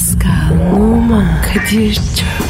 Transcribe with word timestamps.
Pascal, 0.00 0.72
Oman, 0.72 1.42
Kadir 1.42 1.94
çok 1.94 2.49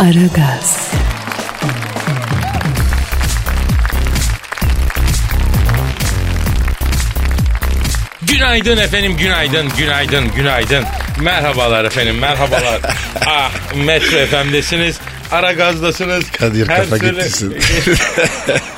Aragaz, 0.00 0.90
Günaydın 8.22 8.76
efendim, 8.76 9.16
günaydın, 9.16 9.68
günaydın, 9.78 10.32
günaydın. 10.36 10.84
Merhabalar 11.20 11.84
efendim, 11.84 12.18
merhabalar. 12.18 12.80
ah, 13.26 13.52
Metro 13.74 14.26
FM'desiniz, 14.26 15.00
ara 15.32 15.52
gazdasınız. 15.52 16.30
Kadir 16.30 16.66
kafa 16.66 16.96
türlü- 16.98 17.14
gittisin. 17.22 17.56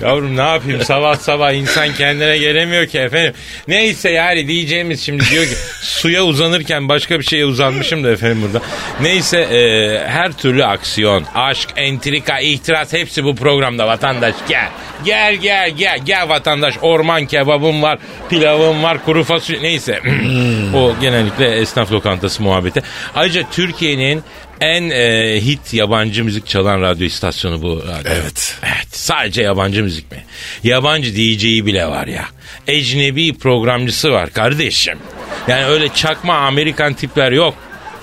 Yavrum 0.00 0.36
ne 0.36 0.42
yapayım 0.42 0.80
sabah 0.80 1.16
sabah 1.16 1.52
insan 1.52 1.94
kendine 1.94 2.38
gelemiyor 2.38 2.86
ki 2.86 2.98
efendim. 2.98 3.34
Neyse 3.68 4.10
yani 4.10 4.48
diyeceğimiz 4.48 5.02
şimdi 5.02 5.24
diyor 5.30 5.44
ki 5.44 5.54
suya 5.82 6.24
uzanırken 6.24 6.88
başka 6.88 7.18
bir 7.18 7.24
şeye 7.24 7.46
uzanmışım 7.46 8.04
da 8.04 8.10
efendim 8.10 8.42
burada. 8.42 8.64
Neyse 9.00 9.38
e, 9.38 10.08
her 10.08 10.32
türlü 10.32 10.64
aksiyon, 10.64 11.24
aşk, 11.34 11.68
entrika, 11.76 12.38
ihtiras 12.38 12.92
hepsi 12.92 13.24
bu 13.24 13.36
programda 13.36 13.86
vatandaş 13.86 14.34
gel. 14.48 14.68
Gel 15.04 15.34
gel 15.34 15.70
gel 15.70 15.98
gel 16.04 16.28
vatandaş 16.28 16.74
orman 16.82 17.26
kebabım 17.26 17.82
var, 17.82 17.98
pilavım 18.30 18.82
var, 18.82 19.04
kuru 19.04 19.24
fasulye 19.24 19.62
neyse. 19.62 20.00
o 20.74 20.94
genellikle 21.00 21.56
esnaf 21.56 21.92
lokantası 21.92 22.42
muhabbeti. 22.42 22.82
Ayrıca 23.14 23.42
Türkiye'nin 23.50 24.22
en 24.60 24.90
e, 24.90 25.40
hit 25.40 25.74
yabancı 25.74 26.24
müzik 26.24 26.46
çalan 26.46 26.80
radyo 26.80 27.06
istasyonu 27.06 27.62
bu 27.62 27.82
radyo. 27.82 28.12
Evet. 28.12 28.58
Evet 28.62 28.88
sadece 28.90 29.42
yabancı 29.42 29.82
müzik 29.82 30.12
mi? 30.12 30.24
Yabancı 30.64 31.16
DJ'yi 31.16 31.66
bile 31.66 31.86
var 31.86 32.06
ya. 32.06 32.24
Ecnebi 32.66 33.34
programcısı 33.38 34.12
var 34.12 34.30
kardeşim. 34.30 34.98
Yani 35.48 35.64
öyle 35.64 35.88
çakma 35.88 36.34
Amerikan 36.34 36.94
tipler 36.94 37.32
yok. 37.32 37.54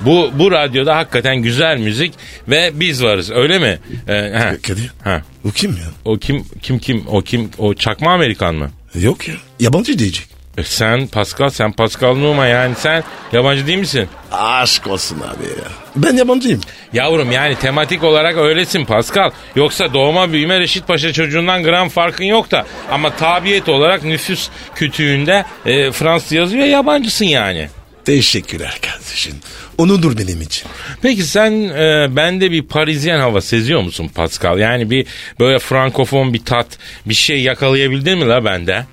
Bu 0.01 0.31
bu 0.33 0.51
radyoda 0.51 0.95
hakikaten 0.95 1.37
güzel 1.37 1.77
müzik 1.77 2.13
ve 2.47 2.71
biz 2.73 3.03
varız 3.03 3.31
öyle 3.31 3.59
mi? 3.59 3.79
Ee. 4.07 4.57
Kadir. 4.67 4.91
Ha. 5.03 5.21
O 5.45 5.51
kim 5.51 5.71
ya? 5.71 5.85
O 6.05 6.17
kim 6.17 6.45
kim 6.61 6.79
kim 6.79 7.03
o 7.07 7.21
kim 7.21 7.49
o 7.57 7.73
çakma 7.73 8.13
Amerikan 8.13 8.55
mı? 8.55 8.71
Yok 8.95 9.27
ya. 9.27 9.35
Yabancı 9.59 9.99
diyecek. 9.99 10.32
E 10.57 10.63
sen 10.63 11.07
Pascal 11.07 11.49
sen 11.49 11.71
Pascal 11.71 12.15
Numa 12.15 12.45
yani 12.47 12.75
sen 12.75 13.03
yabancı 13.31 13.67
değil 13.67 13.77
misin? 13.77 14.07
Aşk 14.31 14.87
olsun 14.87 15.17
abi 15.17 15.43
ya. 15.43 15.67
Ben 15.95 16.17
yabancıyım. 16.17 16.61
Yavrum 16.93 17.31
yani 17.31 17.55
tematik 17.55 18.03
olarak 18.03 18.37
öylesin 18.37 18.85
Pascal. 18.85 19.31
Yoksa 19.55 19.93
doğma 19.93 20.31
büyüme 20.31 20.59
Reşit 20.59 20.87
Paşa 20.87 21.13
çocuğundan 21.13 21.63
gram 21.63 21.89
farkın 21.89 22.23
yok 22.23 22.51
da. 22.51 22.65
Ama 22.91 23.15
tabiyet 23.15 23.69
olarak 23.69 24.03
nüfus 24.03 24.49
kütüğünde 24.75 25.45
e, 25.65 25.91
Fransız 25.91 26.31
yazıyor 26.31 26.65
yabancısın 26.65 27.25
yani. 27.25 27.69
Teşekkürler 28.05 28.77
kardeşim. 28.81 29.35
Onurdur 29.77 30.17
benim 30.17 30.41
için. 30.41 30.67
Peki 31.01 31.23
sen 31.23 31.51
e, 31.51 32.07
bende 32.15 32.51
bir 32.51 32.63
Parisyen 32.63 33.19
hava 33.19 33.41
seziyor 33.41 33.81
musun 33.81 34.11
Pascal? 34.15 34.59
Yani 34.59 34.89
bir 34.89 35.05
böyle 35.39 35.59
frankofon 35.59 36.33
bir 36.33 36.45
tat 36.45 36.67
bir 37.05 37.13
şey 37.13 37.41
yakalayabildin 37.41 38.17
mi 38.19 38.27
la 38.27 38.45
bende? 38.45 38.85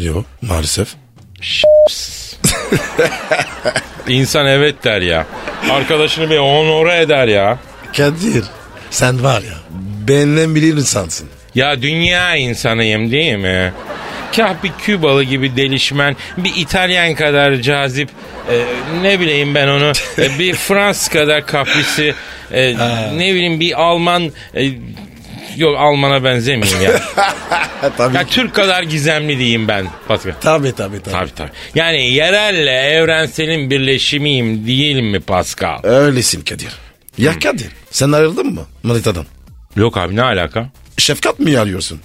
Yok 0.00 0.24
maalesef. 0.42 0.88
İnsan 4.08 4.46
evet 4.46 4.84
der 4.84 5.00
ya. 5.00 5.26
Arkadaşını 5.70 6.30
bir 6.30 6.38
onore 6.38 7.00
eder 7.00 7.28
ya. 7.28 7.58
Kadir 7.96 8.44
sen 8.90 9.22
var 9.22 9.42
ya 9.42 9.66
benden 10.08 10.54
bilir 10.54 10.72
insansın. 10.72 11.28
Ya 11.54 11.82
dünya 11.82 12.36
insanıyım 12.36 13.10
değil 13.10 13.36
mi? 13.36 13.72
Kah 14.36 14.54
bir 14.64 14.72
Kübalı 14.78 15.22
gibi 15.22 15.56
delişmen, 15.56 16.16
bir 16.36 16.52
İtalyan 16.56 17.14
kadar 17.14 17.54
cazip, 17.54 18.08
e, 18.50 18.54
ne 19.02 19.20
bileyim 19.20 19.54
ben 19.54 19.68
onu, 19.68 19.92
e, 20.18 20.38
bir 20.38 20.54
Fransız 20.66 21.08
kadar 21.08 21.46
kaprisi, 21.46 22.14
e, 22.52 22.74
ne 23.16 23.34
bileyim 23.34 23.60
bir 23.60 23.82
Alman, 23.82 24.32
e, 24.56 24.70
yok 25.56 25.76
Alman'a 25.78 26.24
benzemeyeyim 26.24 26.82
ya. 26.82 27.00
tabii. 27.98 28.16
ya 28.16 28.26
Türk 28.26 28.54
kadar 28.54 28.82
gizemli 28.82 29.38
diyeyim 29.38 29.68
ben 29.68 29.86
Pascal. 30.08 30.32
Tabii 30.40 30.72
tabii 30.72 31.00
tabii. 31.02 31.12
Tabii 31.14 31.34
tabii. 31.34 31.50
Yani 31.74 32.10
yerelle 32.10 32.70
evrenselin 32.70 33.70
birleşimiyim 33.70 34.66
değil 34.66 35.00
mi 35.02 35.20
Pascal? 35.20 35.78
Öylesin 35.82 36.40
Kadir. 36.44 36.72
Ya 37.18 37.38
Kadir 37.38 37.68
sen 37.90 38.12
ayrıldın 38.12 38.46
mı 38.54 38.66
Manita'dan? 38.82 39.26
Yok 39.76 39.96
abi 39.96 40.16
ne 40.16 40.22
alaka? 40.22 40.68
Şefkat 40.96 41.38
mi 41.38 41.58
arıyorsun? 41.58 42.00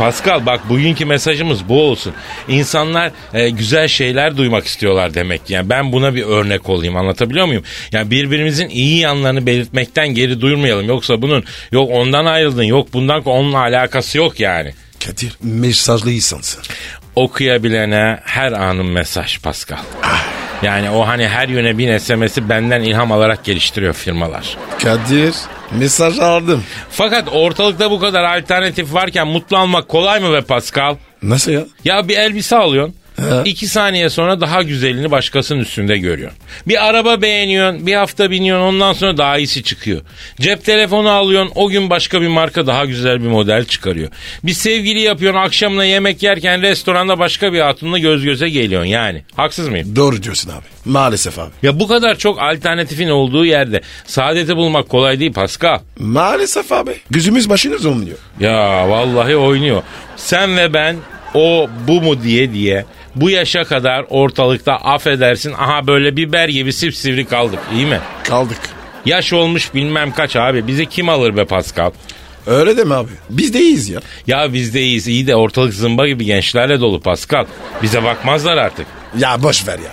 Pascal 0.00 0.46
bak 0.46 0.68
bugünkü 0.68 1.04
mesajımız 1.04 1.68
bu 1.68 1.82
olsun. 1.82 2.12
İnsanlar 2.48 3.12
e, 3.34 3.50
güzel 3.50 3.88
şeyler 3.88 4.36
duymak 4.36 4.66
istiyorlar 4.66 5.14
demek 5.14 5.46
ki. 5.46 5.52
Yani 5.52 5.68
ben 5.68 5.92
buna 5.92 6.14
bir 6.14 6.22
örnek 6.22 6.68
olayım 6.68 6.96
anlatabiliyor 6.96 7.46
muyum? 7.46 7.62
Yani 7.92 8.10
birbirimizin 8.10 8.68
iyi 8.68 8.98
yanlarını 8.98 9.46
belirtmekten 9.46 10.08
geri 10.08 10.40
duyurmayalım. 10.40 10.88
Yoksa 10.88 11.22
bunun 11.22 11.44
yok 11.72 11.90
ondan 11.92 12.24
ayrıldın 12.24 12.62
yok 12.62 12.92
bundan 12.92 13.22
onunla 13.24 13.58
alakası 13.58 14.18
yok 14.18 14.40
yani. 14.40 14.72
Kadir 15.06 15.32
mesajlı 15.42 16.12
insansın. 16.12 16.62
Okuyabilene 17.16 18.20
her 18.24 18.52
anın 18.52 18.86
mesaj 18.86 19.40
Pascal. 19.40 19.78
Yani 20.62 20.90
o 20.90 21.06
hani 21.06 21.28
her 21.28 21.48
yöne 21.48 21.78
bin 21.78 21.98
SMS'i 21.98 22.48
benden 22.48 22.80
ilham 22.80 23.12
alarak 23.12 23.44
geliştiriyor 23.44 23.94
firmalar. 23.94 24.56
Kadir 24.82 25.34
mesaj 25.78 26.18
aldım. 26.18 26.64
Fakat 26.90 27.28
ortalıkta 27.32 27.90
bu 27.90 28.00
kadar 28.00 28.38
alternatif 28.38 28.94
varken 28.94 29.28
mutlu 29.28 29.58
olmak 29.58 29.88
kolay 29.88 30.20
mı 30.20 30.32
be 30.32 30.40
Pascal? 30.40 30.96
Nasıl 31.22 31.52
ya? 31.52 31.62
Ya 31.84 32.08
bir 32.08 32.16
elbise 32.18 32.56
alıyorsun. 32.56 32.94
He. 33.20 33.42
iki 33.50 33.66
saniye 33.66 34.10
sonra 34.10 34.40
daha 34.40 34.62
güzelini 34.62 35.10
başkasının 35.10 35.60
üstünde 35.60 35.98
görüyorsun. 35.98 36.38
Bir 36.68 36.86
araba 36.88 37.22
beğeniyorsun, 37.22 37.86
bir 37.86 37.94
hafta 37.94 38.30
biniyorsun 38.30 38.64
ondan 38.66 38.92
sonra 38.92 39.16
daha 39.16 39.38
iyisi 39.38 39.62
çıkıyor. 39.62 40.00
Cep 40.40 40.64
telefonu 40.64 41.10
alıyorsun, 41.10 41.52
o 41.54 41.68
gün 41.68 41.90
başka 41.90 42.22
bir 42.22 42.28
marka 42.28 42.66
daha 42.66 42.84
güzel 42.84 43.22
bir 43.22 43.28
model 43.28 43.64
çıkarıyor. 43.64 44.08
Bir 44.44 44.52
sevgili 44.52 45.00
yapıyorsun, 45.00 45.40
akşamına 45.40 45.84
yemek 45.84 46.22
yerken 46.22 46.62
restoranda 46.62 47.18
başka 47.18 47.52
bir 47.52 47.60
hatunla 47.60 47.98
göz 47.98 48.24
göze 48.24 48.48
geliyorsun 48.48 48.88
yani. 48.88 49.22
Haksız 49.36 49.68
mıyım? 49.68 49.96
Doğru 49.96 50.22
diyorsun 50.22 50.50
abi. 50.50 50.64
Maalesef 50.84 51.38
abi. 51.38 51.50
Ya 51.62 51.80
bu 51.80 51.88
kadar 51.88 52.18
çok 52.18 52.42
alternatifin 52.42 53.08
olduğu 53.08 53.44
yerde 53.44 53.80
saadeti 54.06 54.56
bulmak 54.56 54.88
kolay 54.88 55.20
değil 55.20 55.32
Pascal. 55.32 55.78
Maalesef 55.98 56.72
abi. 56.72 56.96
Gözümüz 57.10 57.48
başınız 57.48 57.86
olmuyor. 57.86 58.16
Ya 58.40 58.88
vallahi 58.88 59.36
oynuyor. 59.36 59.82
Sen 60.16 60.56
ve 60.56 60.74
ben 60.74 60.96
o 61.34 61.68
bu 61.88 62.02
mu 62.02 62.22
diye 62.22 62.52
diye 62.52 62.84
bu 63.14 63.30
yaşa 63.30 63.64
kadar 63.64 64.04
ortalıkta 64.08 64.72
affedersin 64.76 65.52
aha 65.52 65.86
böyle 65.86 66.16
biber 66.16 66.48
gibi 66.48 66.72
sivri 66.72 67.24
kaldık 67.24 67.58
iyi 67.74 67.86
mi? 67.86 68.00
Kaldık. 68.24 68.58
Yaş 69.04 69.32
olmuş 69.32 69.74
bilmem 69.74 70.12
kaç 70.12 70.36
abi 70.36 70.66
bizi 70.66 70.86
kim 70.86 71.08
alır 71.08 71.36
be 71.36 71.44
Pascal? 71.44 71.90
Öyle 72.46 72.76
deme 72.76 72.94
abi. 72.94 73.10
Biz 73.30 73.54
de 73.54 73.60
iyiyiz 73.60 73.88
ya. 73.88 74.00
Ya 74.26 74.52
biz 74.52 74.74
de 74.74 74.80
iyiyiz 74.80 75.08
iyi 75.08 75.26
de 75.26 75.36
ortalık 75.36 75.74
zımba 75.74 76.08
gibi 76.08 76.24
gençlerle 76.24 76.80
dolu 76.80 77.00
Pascal. 77.00 77.46
Bize 77.82 78.04
bakmazlar 78.04 78.56
artık. 78.56 78.86
Ya 79.18 79.42
boş 79.42 79.68
ver 79.68 79.78
ya. 79.78 79.92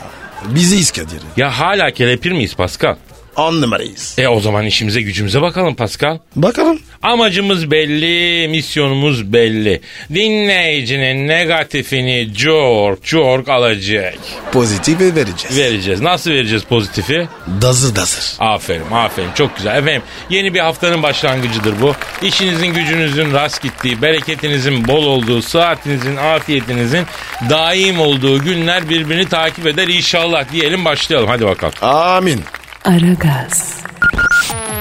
Biziyiz 0.55 0.91
Kadir. 0.91 1.19
Ya 1.37 1.59
hala 1.59 1.91
kelepir 1.91 2.31
miyiz 2.31 2.55
Pascal? 2.55 2.95
On 3.37 3.61
numarayız. 3.61 4.15
E 4.17 4.27
o 4.27 4.39
zaman 4.39 4.65
işimize 4.65 5.01
gücümüze 5.01 5.41
bakalım 5.41 5.75
Pascal. 5.75 6.17
Bakalım. 6.35 6.79
Amacımız 7.03 7.71
belli, 7.71 8.47
misyonumuz 8.47 9.33
belli. 9.33 9.81
Dinleyicinin 10.13 11.27
negatifini 11.27 12.33
cork 12.33 13.03
cork 13.03 13.49
alacak. 13.49 14.15
Pozitifi 14.51 15.15
vereceğiz. 15.15 15.57
Vereceğiz. 15.57 16.01
Nasıl 16.01 16.31
vereceğiz 16.31 16.63
pozitifi? 16.63 17.27
Dazır 17.61 17.95
dazır. 17.95 18.35
Aferin, 18.39 18.91
aferin. 18.91 19.31
Çok 19.35 19.57
güzel. 19.57 19.77
Efendim 19.77 20.01
yeni 20.29 20.53
bir 20.53 20.59
haftanın 20.59 21.03
başlangıcıdır 21.03 21.81
bu. 21.81 21.93
İşinizin 22.21 22.67
gücünüzün 22.73 23.33
rast 23.33 23.61
gittiği, 23.63 24.01
bereketinizin 24.01 24.87
bol 24.87 25.05
olduğu, 25.05 25.41
saatinizin, 25.41 26.15
afiyetinizin 26.15 27.05
daim 27.49 27.99
olduğu 27.99 28.43
günler 28.43 28.89
birbirini 28.89 29.29
takip 29.29 29.67
eder 29.67 29.87
inşallah 29.87 30.51
diyelim 30.51 30.85
başlayalım. 30.85 31.29
Hadi 31.29 31.45
bakalım. 31.45 31.73
Amin. 31.81 32.41
Aragaz, 32.87 33.77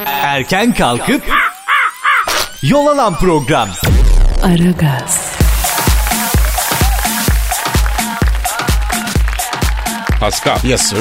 Erken 0.07 0.75
kalkıp 0.75 1.23
yol 2.63 2.87
alan 2.87 3.19
program. 3.19 3.69
Aragaz, 4.43 5.33
Pascal. 10.21 10.59
Yes 10.65 10.83
sir. 10.83 10.99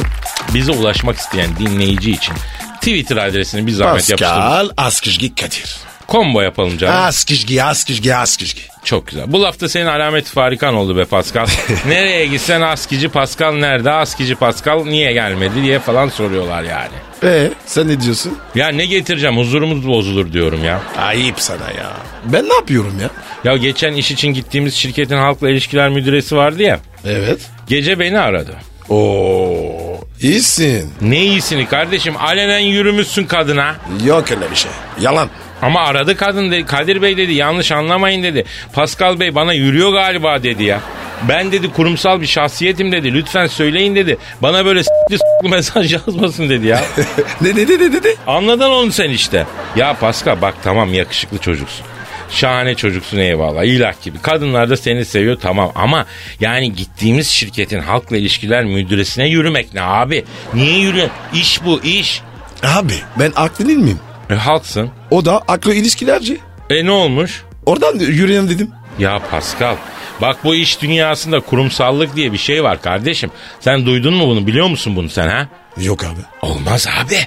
Bize 0.53 0.71
ulaşmak 0.71 1.17
isteyen 1.17 1.49
dinleyici 1.59 2.11
için 2.11 2.35
Twitter 2.75 3.17
adresini 3.17 3.67
bir 3.67 3.71
zahmet 3.71 4.09
yapıştırın. 4.09 4.35
Pascal 4.35 4.69
Askışgi 4.77 5.35
Kadir. 5.35 5.84
Combo 6.15 6.41
yapalım 6.41 6.77
canım. 6.77 6.95
Askışgi 6.95 7.63
Askışgi 7.63 8.15
Askışgi. 8.15 8.61
Çok 8.83 9.07
güzel. 9.07 9.23
Bu 9.27 9.43
lafta 9.43 9.69
senin 9.69 9.85
alamet 9.85 10.25
farikan 10.25 10.75
oldu 10.75 10.97
be 10.97 11.05
Pascal. 11.05 11.47
Nereye 11.87 12.25
gitsen 12.25 12.61
askici 12.61 13.09
Pascal 13.09 13.53
nerede? 13.53 13.91
Askici 13.91 14.35
Pascal 14.35 14.85
niye 14.85 15.13
gelmedi 15.13 15.63
diye 15.63 15.79
falan 15.79 16.09
soruyorlar 16.09 16.63
yani. 16.63 16.93
Ee 17.23 17.51
sen 17.65 17.87
ne 17.87 18.01
diyorsun? 18.01 18.37
Ya 18.55 18.67
ne 18.67 18.85
getireceğim 18.85 19.37
huzurumuz 19.37 19.87
bozulur 19.87 20.33
diyorum 20.33 20.63
ya. 20.63 20.81
Ayıp 20.97 21.39
sana 21.39 21.71
ya. 21.77 21.91
Ben 22.25 22.49
ne 22.49 22.53
yapıyorum 22.53 22.93
ya? 23.01 23.09
Ya 23.43 23.57
geçen 23.57 23.93
iş 23.93 24.11
için 24.11 24.33
gittiğimiz 24.33 24.73
şirketin 24.75 25.17
halkla 25.17 25.49
ilişkiler 25.49 25.89
müdüresi 25.89 26.35
vardı 26.35 26.63
ya. 26.63 26.79
Evet. 27.05 27.39
Gece 27.67 27.99
beni 27.99 28.19
aradı. 28.19 28.53
Oo 28.89 29.99
iyisin. 30.21 30.93
Ne 31.01 31.17
iyisini 31.23 31.65
kardeşim 31.67 32.17
alenen 32.17 32.59
yürümüşsün 32.59 33.23
kadına. 33.25 33.75
Yok 34.05 34.31
öyle 34.31 34.51
bir 34.51 34.55
şey. 34.55 34.71
Yalan. 35.01 35.29
Ama 35.65 35.81
aradı 35.81 36.17
kadın 36.17 36.51
dedi. 36.51 36.65
Kadir 36.65 37.01
Bey 37.01 37.17
dedi 37.17 37.33
yanlış 37.33 37.71
anlamayın 37.71 38.23
dedi. 38.23 38.45
Pascal 38.73 39.19
Bey 39.19 39.35
bana 39.35 39.53
yürüyor 39.53 39.93
galiba 39.93 40.43
dedi 40.43 40.63
ya. 40.63 40.81
Ben 41.29 41.51
dedi 41.51 41.71
kurumsal 41.71 42.21
bir 42.21 42.27
şahsiyetim 42.27 42.91
dedi. 42.91 43.13
Lütfen 43.13 43.47
söyleyin 43.47 43.95
dedi. 43.95 44.17
Bana 44.41 44.65
böyle 44.65 44.83
s**li 44.83 45.17
s**li 45.17 45.49
mesaj 45.49 45.93
yazmasın 45.93 46.49
dedi 46.49 46.67
ya. 46.67 46.81
ne 47.41 47.55
dedi 47.55 47.79
ne 47.79 47.93
dedi? 47.93 48.15
Anladın 48.27 48.69
onu 48.69 48.91
sen 48.91 49.09
işte. 49.09 49.45
Ya 49.75 49.93
Pascal 49.93 50.41
bak 50.41 50.53
tamam 50.63 50.93
yakışıklı 50.93 51.37
çocuksun. 51.37 51.85
Şahane 52.29 52.75
çocuksun 52.75 53.17
eyvallah. 53.17 53.63
İlah 53.63 54.01
gibi. 54.03 54.17
Kadınlar 54.21 54.69
da 54.69 54.77
seni 54.77 55.05
seviyor 55.05 55.37
tamam 55.41 55.71
ama 55.75 56.05
yani 56.39 56.73
gittiğimiz 56.73 57.29
şirketin 57.29 57.79
halkla 57.79 58.17
ilişkiler 58.17 58.63
müdüresine 58.63 59.27
yürümek 59.27 59.73
ne 59.73 59.81
abi? 59.81 60.25
Niye 60.53 60.79
yürüyorsun? 60.79 61.13
İş 61.33 61.65
bu 61.65 61.81
iş. 61.83 62.21
Abi 62.63 62.93
ben 63.19 63.33
aklı 63.35 63.67
değil 63.67 63.79
miyim? 63.79 63.99
E, 64.29 64.33
halksın. 64.33 64.89
O 65.11 65.25
da 65.25 65.41
aklı 65.47 65.73
ilişkilerci. 65.75 66.37
E 66.69 66.85
ne 66.85 66.91
olmuş? 66.91 67.43
Oradan 67.65 67.99
yürüyelim 67.99 68.49
dedim. 68.49 68.69
Ya 68.99 69.19
Pascal 69.31 69.75
bak 70.21 70.37
bu 70.43 70.55
iş 70.55 70.81
dünyasında 70.81 71.39
kurumsallık 71.39 72.15
diye 72.15 72.33
bir 72.33 72.37
şey 72.37 72.63
var 72.63 72.81
kardeşim. 72.81 73.31
Sen 73.59 73.85
duydun 73.85 74.13
mu 74.13 74.27
bunu 74.27 74.47
biliyor 74.47 74.67
musun 74.67 74.95
bunu 74.95 75.09
sen 75.09 75.27
ha? 75.27 75.47
Yok 75.77 76.03
abi. 76.03 76.49
Olmaz 76.51 76.87
abi. 77.05 77.17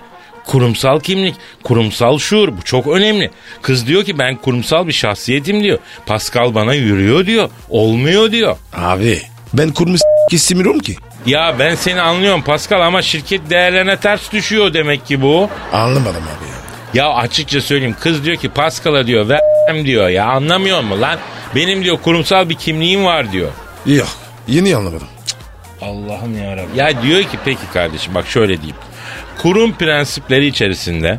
Kurumsal 0.46 1.00
kimlik, 1.00 1.34
kurumsal 1.62 2.18
şuur 2.18 2.48
bu 2.48 2.62
çok 2.64 2.86
önemli. 2.86 3.30
Kız 3.62 3.86
diyor 3.86 4.04
ki 4.04 4.18
ben 4.18 4.36
kurumsal 4.36 4.86
bir 4.86 4.92
şahsiyetim 4.92 5.62
diyor. 5.62 5.78
Pascal 6.06 6.54
bana 6.54 6.74
yürüyor 6.74 7.26
diyor. 7.26 7.50
Olmuyor 7.70 8.32
diyor. 8.32 8.56
Abi 8.76 9.22
ben 9.54 9.70
kurmuş 9.72 10.00
istemiyorum 10.30 10.78
ki. 10.78 10.96
Ya 11.26 11.54
ben 11.58 11.74
seni 11.74 12.00
anlıyorum 12.00 12.42
Pascal 12.42 12.80
ama 12.80 13.02
şirket 13.02 13.50
değerlerine 13.50 13.96
ters 13.96 14.32
düşüyor 14.32 14.74
demek 14.74 15.06
ki 15.06 15.22
bu. 15.22 15.48
Anlamadım 15.72 16.22
abi 16.22 16.48
ya. 16.50 16.58
Ya 16.98 17.14
açıkça 17.14 17.60
söyleyeyim 17.60 17.96
kız 18.00 18.24
diyor 18.24 18.36
ki 18.36 18.48
Pascal'a 18.48 19.06
diyor 19.06 19.28
ver 19.28 19.40
diyor 19.84 20.08
ya 20.08 20.26
anlamıyor 20.26 20.80
mu 20.80 21.00
lan? 21.00 21.18
Benim 21.54 21.84
diyor 21.84 21.98
kurumsal 22.02 22.48
bir 22.48 22.54
kimliğim 22.54 23.04
var 23.04 23.32
diyor. 23.32 23.48
Yok 23.86 24.08
yeni 24.48 24.76
anlamadım. 24.76 25.08
Allah'ım 25.82 26.42
yarabbim. 26.42 26.74
Ya 26.76 27.02
diyor 27.02 27.22
ki 27.22 27.38
peki 27.44 27.60
kardeşim 27.72 28.14
bak 28.14 28.26
şöyle 28.26 28.56
diyeyim. 28.56 28.76
Kurum 29.38 29.72
prensipleri 29.72 30.46
içerisinde 30.46 31.18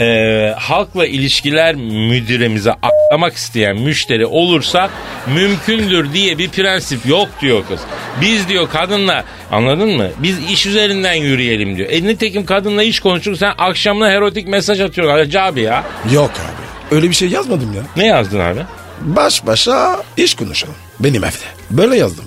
e, 0.00 0.54
halkla 0.58 1.06
ilişkiler 1.06 1.74
müdüremize 1.74 2.72
atlamak 2.72 3.34
isteyen 3.34 3.76
müşteri 3.76 4.26
olursa 4.26 4.90
mümkündür 5.34 6.12
diye 6.12 6.38
bir 6.38 6.48
prensip 6.48 7.06
yok 7.06 7.28
diyor 7.40 7.64
kız. 7.68 7.80
Biz 8.20 8.48
diyor 8.48 8.68
kadınla 8.70 9.24
anladın 9.52 9.88
mı? 9.88 10.08
Biz 10.18 10.50
iş 10.50 10.66
üzerinden 10.66 11.14
yürüyelim 11.14 11.76
diyor. 11.76 11.88
E 11.90 12.02
nitekim 12.02 12.46
kadınla 12.46 12.82
iş 12.82 13.00
konuştuk 13.00 13.36
sen 13.36 13.52
akşamına 13.58 14.08
erotik 14.08 14.48
mesaj 14.48 14.80
atıyorsun 14.80 15.14
Hacı 15.14 15.42
abi 15.42 15.60
ya. 15.60 15.84
Yok 16.12 16.30
abi. 16.30 16.96
Öyle 16.96 17.08
bir 17.08 17.14
şey 17.14 17.28
yazmadım 17.28 17.72
ya. 17.76 17.82
Ne 17.96 18.06
yazdın 18.06 18.40
abi? 18.40 18.60
Baş 19.00 19.46
başa 19.46 20.02
iş 20.16 20.34
konuşalım. 20.34 20.74
Benim 21.00 21.24
evde. 21.24 21.36
Böyle 21.70 21.96
yazdım. 21.96 22.24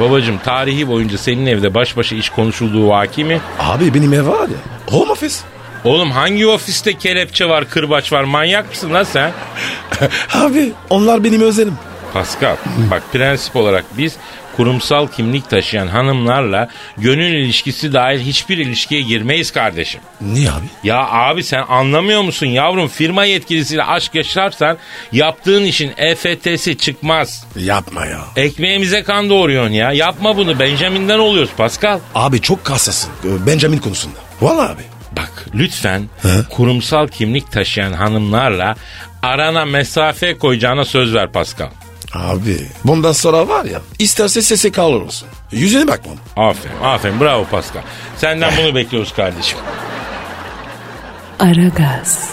Babacım 0.00 0.38
tarihi 0.38 0.88
boyunca 0.88 1.18
senin 1.18 1.46
evde 1.46 1.74
baş 1.74 1.96
başa 1.96 2.16
iş 2.16 2.30
konuşulduğu 2.30 2.88
vaki 2.88 3.24
mi? 3.24 3.40
Abi 3.58 3.94
benim 3.94 4.12
ev 4.12 4.26
var 4.26 4.48
ya. 4.48 4.56
Home 4.98 5.12
office. 5.12 5.34
Oğlum 5.84 6.10
hangi 6.10 6.46
ofiste 6.46 6.98
kelepçe 6.98 7.48
var, 7.48 7.68
kırbaç 7.70 8.12
var? 8.12 8.24
Manyak 8.24 8.68
mısın 8.70 8.94
lan 8.94 9.02
sen? 9.04 9.32
Abi 10.34 10.72
onlar 10.90 11.24
benim 11.24 11.42
özelim. 11.42 11.74
Pascal, 12.12 12.56
bak 12.90 13.02
prensip 13.12 13.56
olarak 13.56 13.84
biz 13.98 14.16
kurumsal 14.56 15.06
kimlik 15.06 15.50
taşıyan 15.50 15.86
hanımlarla 15.86 16.68
gönül 16.98 17.34
ilişkisi 17.44 17.92
dahil 17.92 18.20
hiçbir 18.20 18.58
ilişkiye 18.58 19.00
girmeyiz 19.00 19.50
kardeşim. 19.50 20.00
Niye 20.20 20.50
abi? 20.50 20.66
Ya 20.84 21.08
abi 21.10 21.44
sen 21.44 21.64
anlamıyor 21.68 22.22
musun 22.22 22.46
yavrum 22.46 22.88
firma 22.88 23.24
yetkilisiyle 23.24 23.84
aşk 23.84 24.14
yaşarsan 24.14 24.78
yaptığın 25.12 25.64
işin 25.64 25.92
EFT'si 25.96 26.78
çıkmaz. 26.78 27.46
Yapma 27.56 28.06
ya. 28.06 28.20
Ekmeğimize 28.36 29.02
kan 29.02 29.30
doğuruyorsun 29.30 29.72
ya. 29.72 29.92
Yapma 29.92 30.36
bunu 30.36 30.58
Benjamin'den 30.58 31.18
oluyoruz 31.18 31.50
Pascal. 31.56 31.98
Abi 32.14 32.40
çok 32.40 32.70
hassasın. 32.70 33.10
Ee, 33.24 33.46
Benjamin 33.46 33.78
konusunda. 33.78 34.18
Valla 34.40 34.70
abi. 34.70 34.82
Bak 35.16 35.46
lütfen 35.54 36.08
kurumsal 36.50 37.08
kimlik 37.08 37.52
taşıyan 37.52 37.92
hanımlarla 37.92 38.74
arana 39.22 39.64
mesafe 39.64 40.38
koyacağına 40.38 40.84
söz 40.84 41.14
ver 41.14 41.32
Pascal. 41.32 41.68
Abi 42.14 42.68
bundan 42.84 43.12
sonra 43.12 43.48
var 43.48 43.64
ya 43.64 43.80
isterse 43.98 44.42
sese 44.42 44.72
kalır 44.72 45.00
olsun. 45.00 45.28
Yüzüne 45.52 45.88
bakmam. 45.88 46.16
Aferin, 46.36 46.74
aferin. 46.84 47.20
Bravo 47.20 47.44
Pascal. 47.44 47.82
Senden 48.16 48.52
bunu 48.62 48.74
bekliyoruz 48.74 49.12
kardeşim. 49.12 49.58
Aragaz, 51.40 52.30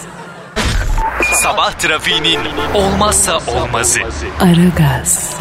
Sabah 1.33 1.71
trafiğinin 1.71 2.39
olmazsa 2.73 3.39
olmazı. 3.47 3.99
Aragaz, 4.39 5.35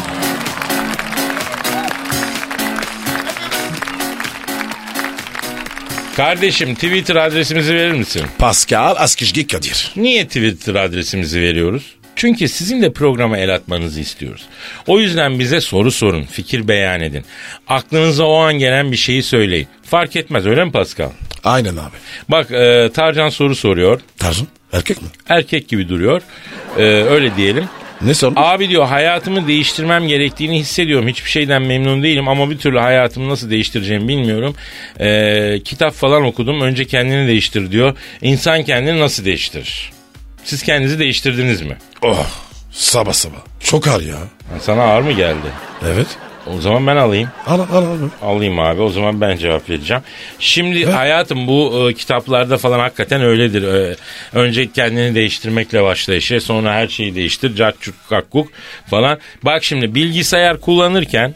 Kardeşim 6.17 6.75
Twitter 6.75 7.15
adresimizi 7.15 7.75
verir 7.75 7.91
misin? 7.91 8.23
Pascal 8.37 8.95
Askışgi 8.97 9.47
Kadir. 9.47 9.91
Niye 9.95 10.27
Twitter 10.27 10.75
adresimizi 10.75 11.41
veriyoruz? 11.41 11.95
Çünkü 12.15 12.47
sizin 12.47 12.81
de 12.81 12.91
programa 12.93 13.37
el 13.37 13.55
atmanızı 13.55 13.99
istiyoruz. 13.99 14.41
O 14.87 14.99
yüzden 14.99 15.39
bize 15.39 15.61
soru 15.61 15.91
sorun, 15.91 16.23
fikir 16.23 16.67
beyan 16.67 17.01
edin. 17.01 17.25
Aklınıza 17.67 18.23
o 18.23 18.35
an 18.35 18.53
gelen 18.53 18.91
bir 18.91 18.97
şeyi 18.97 19.23
söyleyin. 19.23 19.67
Fark 19.83 20.15
etmez 20.15 20.45
öyle 20.45 20.65
mi 20.65 20.71
Pascal? 20.71 21.09
Aynen 21.43 21.73
abi. 21.73 21.95
Bak 22.29 22.51
e, 22.51 22.89
Tarcan 22.93 23.29
soru 23.29 23.55
soruyor. 23.55 24.01
Tarzın 24.17 24.47
erkek 24.73 25.01
mi? 25.01 25.07
Erkek 25.29 25.69
gibi 25.69 25.89
duruyor. 25.89 26.21
E, 26.77 26.83
öyle 26.83 27.35
diyelim. 27.35 27.69
Ne 28.01 28.13
sordun? 28.13 28.35
Abi 28.41 28.69
diyor 28.69 28.85
hayatımı 28.87 29.47
değiştirmem 29.47 30.07
gerektiğini 30.07 30.59
hissediyorum. 30.59 31.07
Hiçbir 31.07 31.29
şeyden 31.29 31.61
memnun 31.61 32.03
değilim 32.03 32.27
ama 32.27 32.49
bir 32.49 32.57
türlü 32.57 32.79
hayatımı 32.79 33.29
nasıl 33.29 33.49
değiştireceğimi 33.49 34.07
bilmiyorum. 34.07 34.55
Ee, 34.99 35.59
kitap 35.65 35.93
falan 35.93 36.23
okudum. 36.23 36.61
Önce 36.61 36.85
kendini 36.85 37.27
değiştir 37.27 37.71
diyor. 37.71 37.97
İnsan 38.21 38.63
kendini 38.63 38.99
nasıl 38.99 39.25
değiştirir? 39.25 39.91
Siz 40.43 40.63
kendinizi 40.63 40.99
değiştirdiniz 40.99 41.61
mi? 41.61 41.77
Oh 42.01 42.25
sabah 42.71 43.13
sabah. 43.13 43.37
Çok 43.59 43.87
ağır 43.87 44.01
ya. 44.01 44.17
Sana 44.61 44.83
ağır 44.83 45.01
mı 45.01 45.11
geldi? 45.11 45.47
Evet. 45.85 46.07
O 46.57 46.61
zaman 46.61 46.87
ben 46.87 46.95
alayım. 46.95 47.29
Al 47.47 47.59
al 47.59 47.83
al. 47.85 47.97
Alayım 48.21 48.59
abi 48.59 48.81
o 48.81 48.89
zaman 48.89 49.21
ben 49.21 49.37
cevap 49.37 49.69
vereceğim. 49.69 50.03
Şimdi 50.39 50.85
hayatım 50.85 51.47
bu 51.47 51.89
e, 51.89 51.93
kitaplarda 51.93 52.57
falan 52.57 52.79
hakikaten 52.79 53.21
öyledir. 53.21 53.63
E, 53.63 53.95
önce 54.33 54.71
kendini 54.71 55.15
değiştirmekle 55.15 55.83
başla 55.83 56.15
işe 56.15 56.39
sonra 56.39 56.73
her 56.73 56.87
şeyi 56.87 57.15
değiştir. 57.15 57.55
Cakkuk 57.55 57.95
kakkuk 58.09 58.47
falan. 58.89 59.19
Bak 59.43 59.63
şimdi 59.63 59.95
bilgisayar 59.95 60.61
kullanırken 60.61 61.35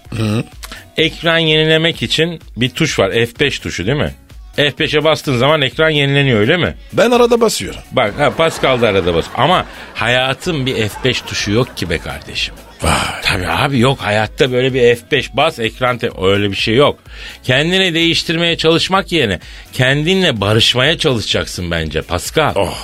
ekran 0.97 1.37
yenilemek 1.37 2.01
için 2.03 2.39
bir 2.57 2.69
tuş 2.69 2.99
var 2.99 3.09
F5 3.09 3.61
tuşu 3.61 3.85
değil 3.85 3.97
mi? 3.97 4.11
F5'e 4.57 5.03
bastığın 5.03 5.37
zaman 5.37 5.61
ekran 5.61 5.89
yenileniyor 5.89 6.39
öyle 6.39 6.57
mi? 6.57 6.73
Ben 6.93 7.11
arada 7.11 7.41
basıyorum. 7.41 7.79
Bak 7.91 8.13
ha, 8.19 8.31
Pascal 8.37 8.81
da 8.81 8.87
arada 8.87 9.15
bas. 9.15 9.25
Ama 9.35 9.65
hayatın 9.93 10.65
bir 10.65 10.75
F5 10.75 11.25
tuşu 11.25 11.51
yok 11.51 11.77
ki 11.77 11.89
be 11.89 11.97
kardeşim. 11.97 12.55
Vay. 12.83 12.91
Tabii 13.23 13.47
abi 13.47 13.79
yok 13.79 13.99
hayatta 14.01 14.51
böyle 14.51 14.73
bir 14.73 14.81
F5 14.81 15.25
bas 15.37 15.59
ekran 15.59 15.97
te- 15.97 16.09
öyle 16.21 16.51
bir 16.51 16.55
şey 16.55 16.75
yok. 16.75 16.99
Kendini 17.43 17.93
değiştirmeye 17.93 18.57
çalışmak 18.57 19.11
yerine 19.11 19.39
kendinle 19.73 20.41
barışmaya 20.41 20.97
çalışacaksın 20.97 21.71
bence 21.71 22.01
Pascal. 22.01 22.53
Oh 22.55 22.77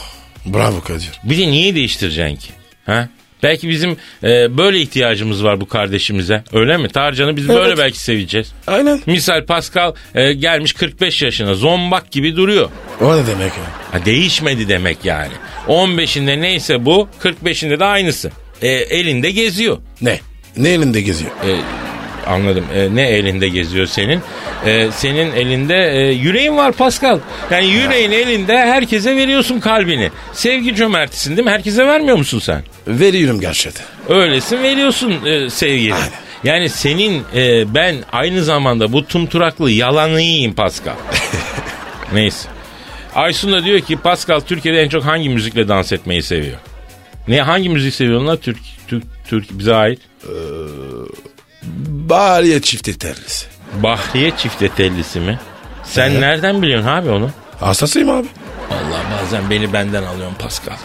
bravo 0.45 0.81
Kadir. 0.81 1.11
Bir 1.23 1.37
de 1.37 1.47
niye 1.47 1.75
değiştireceksin 1.75 2.35
ki? 2.35 2.49
Ha? 2.85 3.09
Belki 3.43 3.69
bizim 3.69 3.97
e, 4.23 4.57
böyle 4.57 4.79
ihtiyacımız 4.81 5.43
var 5.43 5.61
bu 5.61 5.67
kardeşimize. 5.67 6.43
Öyle 6.53 6.77
mi? 6.77 6.89
Tarcan'ı 6.89 7.35
biz 7.35 7.47
böyle 7.49 7.67
Evet. 7.67 7.77
belki 7.77 7.99
seveceğiz. 7.99 8.53
Aynen. 8.67 9.01
Misal 9.05 9.45
Pascal 9.45 9.93
e, 10.15 10.33
gelmiş 10.33 10.73
45 10.73 11.21
yaşına 11.21 11.53
zombak 11.53 12.11
gibi 12.11 12.35
duruyor. 12.35 12.69
O 13.01 13.17
ne 13.17 13.27
demek 13.27 13.51
ya? 13.57 13.63
Ha, 13.99 14.05
değişmedi 14.05 14.67
demek 14.69 15.05
yani. 15.05 15.31
15'inde 15.67 16.41
neyse 16.41 16.85
bu 16.85 17.09
45'inde 17.23 17.79
de 17.79 17.85
aynısı. 17.85 18.31
E, 18.61 18.67
elinde 18.69 19.31
geziyor. 19.31 19.77
Ne? 20.01 20.19
Ne 20.57 20.69
elinde 20.69 21.01
geziyor? 21.01 21.31
E, 21.31 21.49
anladım. 22.29 22.65
E, 22.75 22.95
ne 22.95 23.07
elinde 23.07 23.47
geziyor 23.47 23.87
senin? 23.87 24.21
E, 24.65 24.91
senin 24.91 25.31
elinde 25.35 25.75
e, 25.75 26.11
yüreğin 26.11 26.57
var 26.57 26.71
Pascal. 26.71 27.19
Yani 27.51 27.67
yüreğin 27.67 28.11
elinde 28.11 28.57
herkese 28.57 29.15
veriyorsun 29.15 29.59
kalbini. 29.59 30.09
Sevgi 30.33 30.75
cömertisin 30.75 31.37
değil 31.37 31.45
mi? 31.45 31.51
Herkese 31.51 31.87
vermiyor 31.87 32.17
musun 32.17 32.39
sen? 32.39 32.63
Veriyorum 32.87 33.39
gerçekten. 33.39 33.85
Öylesin 34.09 34.63
veriyorsun 34.63 35.25
e, 35.25 35.49
sevgini. 35.49 35.93
Aynen. 35.93 36.09
Yani 36.43 36.69
senin 36.69 37.23
e, 37.35 37.73
ben 37.73 37.95
aynı 38.11 38.43
zamanda 38.43 38.91
bu 38.93 39.07
tumturaklı 39.07 39.71
yalanı 39.71 40.21
yiyeyim 40.21 40.53
Pascal. 40.53 40.93
Neyse. 42.13 42.49
Aysun 43.15 43.53
da 43.53 43.65
diyor 43.65 43.79
ki 43.79 43.97
Pascal 43.97 44.39
Türkiye'de 44.39 44.81
en 44.81 44.89
çok 44.89 45.05
hangi 45.05 45.29
müzikle 45.29 45.67
dans 45.67 45.91
etmeyi 45.91 46.23
seviyor? 46.23 46.57
Ne 47.27 47.41
hangi 47.41 47.69
müzik 47.69 47.93
seviyorsun 47.93 48.27
lan 48.27 48.37
Türk 48.37 48.57
Türk 48.87 49.03
Türk 49.27 49.59
bize 49.59 49.75
ait? 49.75 49.99
Bariye 52.09 52.61
çifte 52.61 52.93
terlisi. 52.93 53.45
Bahriye 53.83 54.31
çifte 54.37 54.69
tellisi 54.69 55.19
mi? 55.19 55.39
Sen 55.83 56.09
Evet. 56.11 56.19
nereden 56.19 56.61
biliyorsun 56.61 56.87
abi 56.87 57.09
onu? 57.09 57.29
Hastasıyım 57.59 58.09
abi. 58.09 58.27
Allah 58.71 59.01
bazen 59.21 59.49
beni 59.49 59.73
benden 59.73 60.03
alıyorsun 60.03 60.35
Pascal. 60.39 60.75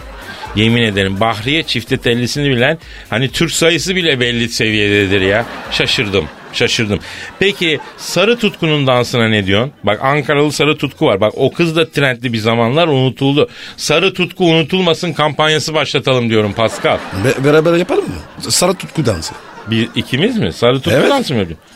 Yemin 0.56 0.82
ederim 0.82 1.20
Bahriye 1.20 1.62
çifte 1.62 1.96
tellisini 1.96 2.50
bilen 2.50 2.78
hani 3.10 3.28
Türk 3.30 3.50
sayısı 3.52 3.96
bile 3.96 4.20
belli 4.20 4.48
seviyededir 4.48 5.20
ya. 5.20 5.46
Şaşırdım. 5.70 6.28
Şaşırdım. 6.52 7.00
Peki 7.38 7.80
sarı 7.96 8.38
tutkunun 8.38 8.86
dansına 8.86 9.28
ne 9.28 9.46
diyorsun? 9.46 9.72
Bak 9.84 10.00
Ankaralı 10.02 10.52
sarı 10.52 10.76
tutku 10.78 11.06
var. 11.06 11.20
Bak 11.20 11.32
o 11.36 11.52
kız 11.52 11.76
da 11.76 11.90
trendli 11.90 12.32
bir 12.32 12.38
zamanlar 12.38 12.86
unutuldu. 12.88 13.48
Sarı 13.76 14.14
tutku 14.14 14.44
unutulmasın 14.44 15.12
kampanyası 15.12 15.74
başlatalım 15.74 16.30
diyorum 16.30 16.52
Pascal. 16.52 16.98
Be- 17.24 17.44
beraber 17.44 17.74
yapalım 17.74 18.04
mı? 18.04 18.50
Sarı 18.52 18.74
tutku 18.74 19.06
dansı. 19.06 19.34
Bir 19.66 19.88
ikimiz 19.94 20.38
mi? 20.38 20.52
Sarı 20.52 20.74
tutku 20.74 20.90
Evet. 20.90 21.10
dansı 21.10 21.32
mı 21.34 21.38
yapıyorsun? 21.40 21.66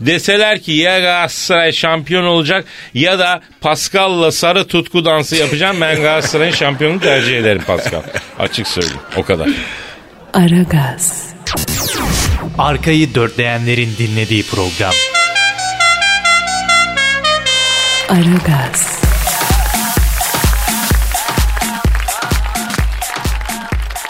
Deseler 0.00 0.60
ki 0.60 0.72
ya 0.72 1.00
Galatasaray 1.00 1.72
şampiyon 1.72 2.24
olacak 2.24 2.64
ya 2.94 3.18
da 3.18 3.40
Pascal'la 3.60 4.32
sarı 4.32 4.66
tutku 4.66 5.04
dansı 5.04 5.36
yapacağım. 5.36 5.76
Ben 5.80 6.02
Galatasaray'ın 6.02 6.52
şampiyonunu 6.52 7.00
tercih 7.00 7.38
ederim 7.38 7.62
Pascal. 7.66 8.02
Açık 8.38 8.66
söyleyeyim. 8.68 9.00
O 9.16 9.22
kadar. 9.22 9.48
Aragaz, 10.34 11.26
Arkayı 12.60 13.14
dörtleyenlerin 13.14 13.90
dinlediği 13.98 14.42
program. 14.42 14.92
Aragaz, 18.08 19.00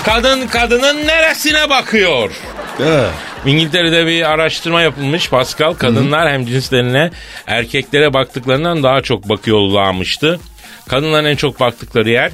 Kadın 0.04 0.46
kadının 0.46 1.06
neresine 1.06 1.70
bakıyor? 1.70 2.30
İngiltere'de 3.46 4.06
bir 4.06 4.30
araştırma 4.30 4.82
yapılmış 4.82 5.28
Pascal. 5.30 5.74
Kadınlar 5.74 6.32
hem 6.32 6.46
cinslerine 6.46 7.10
erkeklere 7.46 8.14
baktıklarından 8.14 8.82
daha 8.82 9.02
çok 9.02 9.28
bakıyorlarmıştı. 9.28 10.40
Kadınların 10.88 11.24
en 11.24 11.36
çok 11.36 11.60
baktıkları 11.60 12.10
yer 12.10 12.32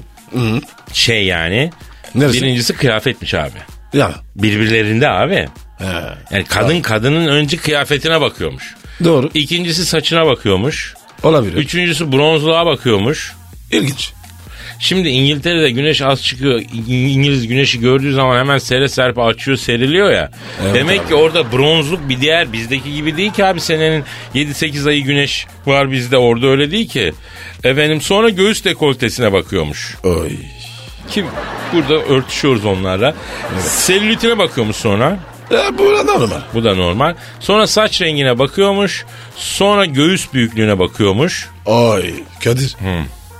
şey 0.92 1.24
yani. 1.24 1.70
Neresi? 2.14 2.42
Birincisi 2.42 2.74
kıyafetmiş 2.74 3.34
abi. 3.34 3.58
Ya. 3.92 4.10
Birbirlerinde 4.36 5.08
abi. 5.08 5.48
He. 5.78 5.84
Yani 6.30 6.44
kadın 6.44 6.80
kadının 6.80 7.26
önce 7.26 7.56
kıyafetine 7.56 8.20
bakıyormuş. 8.20 8.74
Doğru. 9.04 9.30
İkincisi 9.34 9.86
saçına 9.86 10.26
bakıyormuş. 10.26 10.94
Olabilir. 11.22 11.56
Üçüncüsü 11.56 12.12
bronzluğa 12.12 12.66
bakıyormuş. 12.66 13.32
İlginç. 13.72 14.12
Şimdi 14.78 15.08
İngiltere'de 15.08 15.70
güneş 15.70 16.02
az 16.02 16.22
çıkıyor. 16.22 16.62
İngiliz 16.88 17.46
güneşi 17.48 17.80
gördüğü 17.80 18.14
zaman 18.14 18.38
hemen 18.38 18.58
sere 18.58 18.88
serpe 18.88 19.22
açıyor 19.22 19.56
seriliyor 19.56 20.10
ya. 20.10 20.30
Demek 20.74 21.08
ki 21.08 21.14
orada 21.14 21.52
bronzluk 21.52 22.08
bir 22.08 22.20
diğer 22.20 22.52
bizdeki 22.52 22.94
gibi 22.94 23.16
değil 23.16 23.32
ki 23.32 23.44
abi 23.44 23.60
senenin 23.60 24.04
7-8 24.34 24.88
ayı 24.88 25.04
güneş 25.04 25.46
var 25.66 25.92
bizde 25.92 26.16
orada 26.18 26.46
öyle 26.46 26.70
değil 26.70 26.88
ki. 26.88 27.12
Efendim 27.64 28.00
sonra 28.00 28.28
göğüs 28.28 28.64
dekoltesine 28.64 29.32
bakıyormuş. 29.32 29.96
Oy. 30.04 30.30
Ki 31.10 31.24
burada 31.72 31.94
örtüşüyoruz 31.94 32.64
onlarla. 32.64 33.14
Selülitine 33.60 34.38
bakıyormuş 34.38 34.76
sonra. 34.76 35.18
Ya 35.50 35.78
bu 35.78 35.84
da 35.84 36.02
normal. 36.02 36.40
Bu 36.54 36.64
da 36.64 36.74
normal. 36.74 37.14
Sonra 37.40 37.66
saç 37.66 38.02
rengine 38.02 38.38
bakıyormuş. 38.38 39.04
Sonra 39.36 39.84
göğüs 39.84 40.32
büyüklüğüne 40.32 40.78
bakıyormuş. 40.78 41.48
Oy. 41.64 42.14
Kadir. 42.44 42.76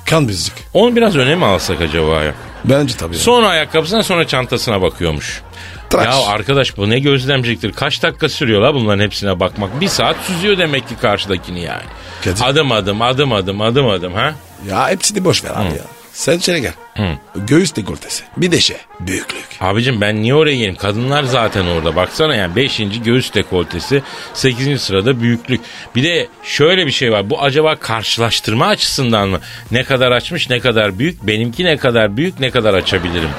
Kan 0.06 0.28
bizlik. 0.28 0.54
Onu 0.74 0.96
biraz 0.96 1.16
öne 1.16 1.34
mi 1.34 1.44
alsak 1.44 1.80
acaba 1.80 2.22
ya? 2.22 2.34
Bence 2.64 2.96
tabii. 2.96 3.16
Sonra 3.16 3.48
ayakkabısına 3.48 4.02
sonra 4.02 4.26
çantasına 4.26 4.82
bakıyormuş. 4.82 5.42
Tıraş. 5.90 6.06
Ya 6.06 6.26
arkadaş 6.26 6.76
bu 6.76 6.90
ne 6.90 6.98
gözlemciliktir. 6.98 7.72
Kaç 7.72 8.02
dakika 8.02 8.28
sürüyor 8.28 8.60
la 8.62 8.74
bunların 8.74 9.04
hepsine 9.04 9.40
bakmak. 9.40 9.80
Bir 9.80 9.88
saat 9.88 10.16
süzüyor 10.26 10.58
demek 10.58 10.88
ki 10.88 10.94
karşıdakini 10.96 11.60
yani. 11.60 11.82
Kadir. 12.24 12.42
Adım 12.44 12.72
adım 12.72 13.02
adım 13.02 13.32
adım 13.32 13.60
adım 13.60 13.88
adım 13.88 14.14
ha. 14.14 14.34
Ya 14.68 14.88
hepsini 14.88 15.24
boş 15.24 15.44
ver 15.44 15.50
abi 15.50 15.64
ya. 15.68 15.95
Sen 16.16 16.38
içeri 16.38 16.60
gel. 16.60 16.72
Göğüs 17.36 17.76
dekoltesi. 17.76 18.24
Bir 18.36 18.52
de 18.52 18.60
şey. 18.60 18.76
Büyüklük. 19.00 19.44
Abicim 19.60 20.00
ben 20.00 20.22
niye 20.22 20.34
oraya 20.34 20.54
geleyim? 20.54 20.74
Kadınlar 20.76 21.22
zaten 21.24 21.66
orada. 21.66 21.96
Baksana 21.96 22.34
yani 22.34 22.56
5. 22.56 22.80
göğüs 23.04 23.34
dekoltesi, 23.34 24.02
8. 24.34 24.82
sırada 24.82 25.20
büyüklük. 25.20 25.60
Bir 25.96 26.02
de 26.04 26.28
şöyle 26.44 26.86
bir 26.86 26.90
şey 26.90 27.12
var. 27.12 27.30
Bu 27.30 27.42
acaba 27.42 27.76
karşılaştırma 27.76 28.66
açısından 28.66 29.28
mı? 29.28 29.40
Ne 29.70 29.84
kadar 29.84 30.12
açmış, 30.12 30.50
ne 30.50 30.60
kadar 30.60 30.98
büyük? 30.98 31.26
Benimki 31.26 31.64
ne 31.64 31.76
kadar 31.76 32.16
büyük, 32.16 32.40
ne 32.40 32.50
kadar 32.50 32.74
açabilirim? 32.74 33.30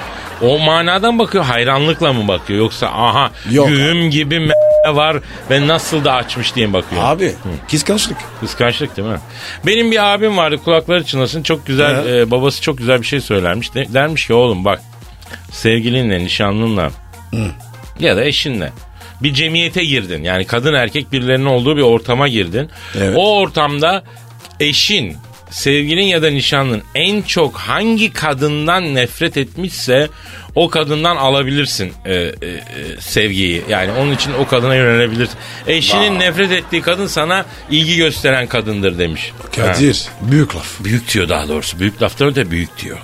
O 0.41 0.59
manadan 0.59 1.19
bakıyor, 1.19 1.43
hayranlıkla 1.43 2.13
mı 2.13 2.27
bakıyor? 2.27 2.59
Yoksa 2.59 2.87
aha 2.87 3.31
Yok 3.51 3.67
güğüm 3.67 4.09
gibi 4.09 4.39
m- 4.39 4.53
var 4.95 5.17
ve 5.51 5.67
nasıl 5.67 6.05
da 6.05 6.13
açmış 6.13 6.55
diye 6.55 6.67
mi 6.67 6.73
bakıyor? 6.73 7.01
Abi. 7.05 7.33
Kıskançlık. 7.71 8.17
Kıskançlık 8.39 8.97
değil 8.97 9.07
mi? 9.07 9.19
Benim 9.65 9.91
bir 9.91 10.13
abim 10.13 10.37
vardı 10.37 10.57
kulakları 10.63 11.03
çınlasın 11.03 11.43
çok 11.43 11.65
güzel 11.67 12.05
He. 12.07 12.17
e, 12.19 12.31
babası 12.31 12.61
çok 12.61 12.77
güzel 12.77 13.01
bir 13.01 13.07
şey 13.07 13.21
söylermiş. 13.21 13.73
De- 13.75 13.93
dermiş 13.93 14.27
ki 14.27 14.33
oğlum 14.33 14.65
bak 14.65 14.81
sevgilinle 15.51 16.19
nişanlınla 16.19 16.89
ya 17.99 18.17
da 18.17 18.23
eşinle 18.25 18.71
bir 19.23 19.33
cemiyete 19.33 19.83
girdin. 19.83 20.23
Yani 20.23 20.45
kadın 20.45 20.73
erkek 20.73 21.11
birilerinin 21.11 21.45
olduğu 21.45 21.77
bir 21.77 21.81
ortama 21.81 22.27
girdin. 22.27 22.69
Evet. 22.97 23.13
O 23.17 23.37
ortamda 23.39 24.03
eşin 24.59 25.17
sevgilin 25.49 26.03
ya 26.05 26.21
da 26.21 26.29
nişanlın 26.29 26.83
en 26.95 27.21
çok 27.21 27.55
hangi 27.57 28.13
kadından 28.13 28.95
nefret 28.95 29.37
etmişse 29.37 30.07
o 30.57 30.69
kadından 30.69 31.15
alabilirsin 31.15 31.93
e, 32.05 32.13
e, 32.13 32.21
e, 32.21 32.31
sevgiyi. 32.99 33.63
Yani 33.69 33.91
onun 33.91 34.11
için 34.11 34.33
o 34.33 34.47
kadına 34.47 34.75
yönelebilirsin. 34.75 35.35
Eşinin 35.67 36.19
nefret 36.19 36.51
ettiği 36.51 36.81
kadın 36.81 37.07
sana 37.07 37.45
ilgi 37.71 37.95
gösteren 37.97 38.47
kadındır 38.47 38.99
demiş. 38.99 39.31
Ha. 39.41 39.47
Kadir. 39.55 40.05
Büyük 40.21 40.55
laf. 40.55 40.79
Büyük 40.79 41.13
diyor 41.13 41.29
daha 41.29 41.47
doğrusu. 41.47 41.79
Büyük 41.79 42.01
laftan 42.01 42.27
öte 42.27 42.51
büyük 42.51 42.77
diyor. 42.83 42.97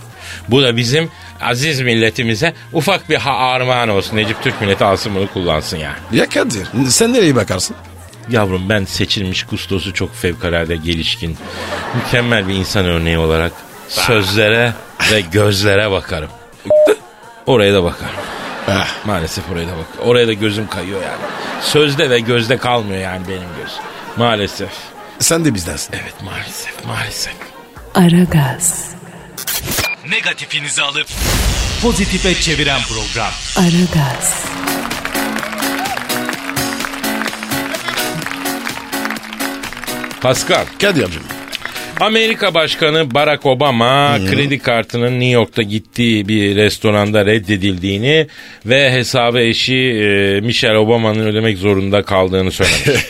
Bu 0.48 0.63
da 0.63 0.77
bizim 0.77 1.10
aziz 1.41 1.81
milletimize 1.81 2.53
ufak 2.74 3.10
bir 3.10 3.15
ha- 3.15 3.38
armağan 3.38 3.89
olsun. 3.89 4.17
Necip 4.17 4.43
Türk 4.43 4.62
milleti 4.62 4.83
alsın 4.83 5.15
bunu 5.15 5.27
kullansın 5.33 5.77
yani. 5.77 5.98
Ya 6.12 6.29
Kadir. 6.29 6.67
Sen 6.88 7.13
nereye 7.13 7.36
bakarsın? 7.36 7.75
Yavrum 8.29 8.69
ben 8.69 8.86
seçilmiş 8.86 9.43
kustosu 9.43 9.93
çok 9.93 10.15
fevkalade 10.15 10.75
gelişkin. 10.75 11.38
Mükemmel 11.95 12.48
bir 12.48 12.53
insan 12.53 12.86
örneği 12.86 13.17
olarak 13.17 13.51
sözlere 13.88 14.74
ve 15.12 15.22
gözlere 15.22 15.91
bakarım. 15.91 16.29
Oraya 17.45 17.73
da 17.73 17.83
bakarım. 17.83 18.15
Ah. 18.67 19.05
Maalesef 19.05 19.43
oraya 19.51 19.67
da 19.67 19.71
bak. 19.71 19.85
Oraya 20.07 20.27
da 20.27 20.33
gözüm 20.33 20.67
kayıyor 20.67 21.01
yani. 21.01 21.21
Sözde 21.62 22.09
ve 22.09 22.19
gözde 22.19 22.57
kalmıyor 22.57 23.01
yani 23.01 23.27
benim 23.27 23.50
göz. 23.63 23.71
Maalesef. 24.17 24.69
Sen 25.19 25.45
de 25.45 25.53
bizdensin. 25.53 25.93
Evet 25.93 26.13
maalesef 26.25 26.85
maalesef. 26.85 27.33
Aragaz, 27.95 28.89
Negatifinizi 30.09 30.81
alıp 30.81 31.07
pozitife 31.81 32.35
çeviren 32.41 32.79
program. 32.81 33.31
Aragaz, 33.57 34.45
Pascal. 40.21 40.65
Kadir 40.81 41.03
abicim. 41.03 41.23
Amerika 42.03 42.53
Başkanı 42.53 43.13
Barack 43.13 43.45
Obama 43.45 44.17
kredi 44.31 44.60
kartının 44.60 45.12
New 45.12 45.25
York'ta 45.25 45.62
gittiği 45.62 46.27
bir 46.27 46.55
restoranda 46.55 47.25
reddedildiğini 47.25 48.27
ve 48.65 48.91
hesabı 48.91 49.39
eşi 49.39 49.75
e, 49.75 50.39
Michelle 50.41 50.77
Obama'nın 50.77 51.25
ödemek 51.25 51.57
zorunda 51.57 52.03
kaldığını 52.03 52.51
söylemiş. 52.51 53.05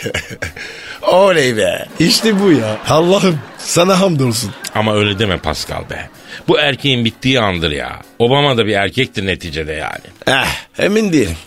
Oley 1.01 1.57
be. 1.57 1.85
İşte 1.99 2.39
bu 2.39 2.51
ya. 2.51 2.77
Allah'ım 2.89 3.39
sana 3.57 3.99
hamdolsun. 3.99 4.51
Ama 4.75 4.95
öyle 4.95 5.19
deme 5.19 5.37
Pascal 5.37 5.89
be. 5.89 6.09
Bu 6.47 6.59
erkeğin 6.59 7.05
bittiği 7.05 7.39
andır 7.39 7.71
ya. 7.71 7.99
Obama 8.19 8.57
da 8.57 8.65
bir 8.65 8.73
erkektir 8.73 9.25
neticede 9.25 9.73
yani. 9.73 10.05
Eh 10.27 10.83
emin 10.85 11.13
değilim. 11.13 11.37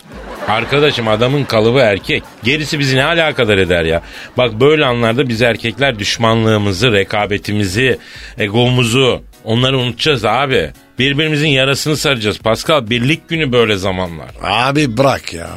Arkadaşım 0.47 1.07
adamın 1.07 1.43
kalıbı 1.43 1.79
erkek. 1.79 2.23
Gerisi 2.43 2.79
bizi 2.79 2.95
ne 2.97 3.03
alakadar 3.03 3.57
eder 3.57 3.83
ya. 3.83 4.01
Bak 4.37 4.59
böyle 4.59 4.85
anlarda 4.85 5.29
biz 5.29 5.41
erkekler 5.41 5.99
düşmanlığımızı, 5.99 6.91
rekabetimizi, 6.91 7.97
egomuzu 8.37 9.21
onları 9.43 9.77
unutacağız 9.77 10.25
abi. 10.25 10.71
Birbirimizin 10.99 11.47
yarasını 11.47 11.97
saracağız. 11.97 12.39
Pascal 12.39 12.89
birlik 12.89 13.29
günü 13.29 13.51
böyle 13.51 13.77
zamanlar. 13.77 14.29
Abi 14.43 14.97
bırak 14.97 15.33
ya. 15.33 15.49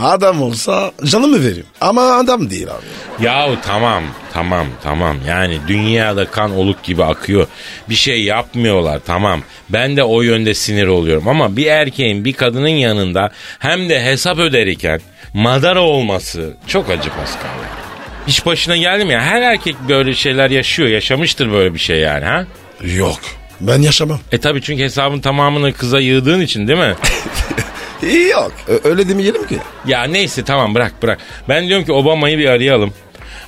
Adam 0.00 0.42
olsa 0.42 0.92
canımı 1.04 1.44
veririm. 1.44 1.66
Ama 1.80 2.02
adam 2.02 2.50
değil 2.50 2.66
abi. 2.68 3.24
Yahu 3.24 3.56
tamam 3.66 4.02
tamam 4.32 4.66
tamam 4.82 5.16
yani 5.28 5.58
dünyada 5.68 6.24
kan 6.30 6.56
oluk 6.56 6.82
gibi 6.82 7.04
akıyor. 7.04 7.46
Bir 7.88 7.94
şey 7.94 8.22
yapmıyorlar 8.22 9.00
tamam. 9.06 9.42
Ben 9.68 9.96
de 9.96 10.02
o 10.04 10.22
yönde 10.22 10.54
sinir 10.54 10.86
oluyorum 10.86 11.28
ama 11.28 11.56
bir 11.56 11.66
erkeğin 11.66 12.24
bir 12.24 12.32
kadının 12.32 12.68
yanında 12.68 13.30
hem 13.58 13.88
de 13.88 14.04
hesap 14.04 14.38
öderken 14.38 15.00
madara 15.34 15.80
olması 15.82 16.54
çok 16.66 16.90
acı 16.90 17.10
Pascal. 17.10 17.50
Hiç 18.26 18.46
başına 18.46 18.76
geldi 18.76 19.04
mi 19.04 19.12
ya? 19.12 19.20
Her 19.20 19.42
erkek 19.42 19.76
böyle 19.88 20.14
şeyler 20.14 20.50
yaşıyor. 20.50 20.88
Yaşamıştır 20.88 21.52
böyle 21.52 21.74
bir 21.74 21.78
şey 21.78 21.98
yani 21.98 22.24
ha? 22.24 22.44
Yok. 22.82 23.20
Ben 23.60 23.82
yaşamam. 23.82 24.20
E 24.32 24.38
tabi 24.38 24.62
çünkü 24.62 24.82
hesabın 24.82 25.20
tamamını 25.20 25.72
kıza 25.72 26.00
yığdığın 26.00 26.40
için 26.40 26.68
değil 26.68 26.78
mi? 26.78 26.94
Yok. 28.30 28.52
Öyle 28.84 29.08
demeyelim 29.08 29.46
ki. 29.46 29.58
Ya 29.86 30.04
neyse 30.04 30.44
tamam 30.44 30.74
bırak 30.74 31.02
bırak. 31.02 31.18
Ben 31.48 31.68
diyorum 31.68 31.84
ki 31.84 31.92
Obama'yı 31.92 32.38
bir 32.38 32.48
arayalım. 32.48 32.94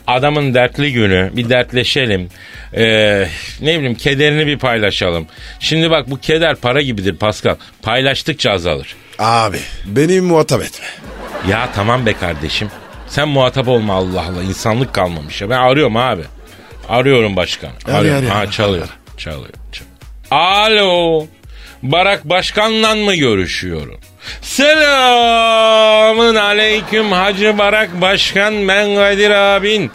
Adamın 0.07 0.55
dertli 0.55 0.93
günü 0.93 1.31
bir 1.37 1.49
dertleşelim. 1.49 2.29
Ee, 2.77 3.27
ne 3.61 3.79
bileyim 3.79 3.95
kederini 3.95 4.47
bir 4.47 4.59
paylaşalım. 4.59 5.27
Şimdi 5.61 5.91
bak 5.91 6.11
bu 6.11 6.21
keder 6.21 6.57
para 6.57 6.83
gibidir 6.83 7.17
Pascal. 7.17 7.57
Paylaştıkça 7.83 8.51
azalır. 8.53 8.97
Abi 9.19 9.59
beni 9.87 10.21
muhatap 10.21 10.63
etme. 10.63 10.87
Ya 11.49 11.69
tamam 11.75 12.07
be 12.07 12.13
kardeşim. 12.13 12.69
Sen 13.09 13.29
muhatap 13.29 13.69
olma 13.69 13.95
Allah 13.95 14.21
Allah. 14.21 14.43
İnsanlık 14.43 14.95
kalmamış 14.95 15.41
ya. 15.43 15.51
Ben 15.51 15.59
arıyorum 15.59 15.97
abi. 15.97 16.23
Arıyorum 16.89 17.37
başkan. 17.37 17.71
Arıyor, 17.85 17.99
Arıyorum. 17.99 18.19
arıyor, 18.19 18.35
ha 18.47 18.51
çalıyor. 18.51 18.89
Çalıyor. 19.17 19.49
çalıyor. 19.73 19.93
Alo. 20.31 21.27
Barak 21.83 22.25
Başkan'la 22.25 22.95
mı 22.95 23.15
görüşüyorum? 23.15 24.01
Selamın 24.43 26.35
aleyküm 26.35 27.13
Hacı 27.13 27.59
Barak 27.59 28.01
Başkan 28.01 28.69
ben 28.69 28.95
Kadir 28.95 29.31
abin. 29.31 29.91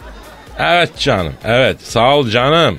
Evet 0.58 0.98
canım 0.98 1.34
evet 1.44 1.76
sağ 1.82 2.16
ol 2.16 2.28
canım. 2.28 2.78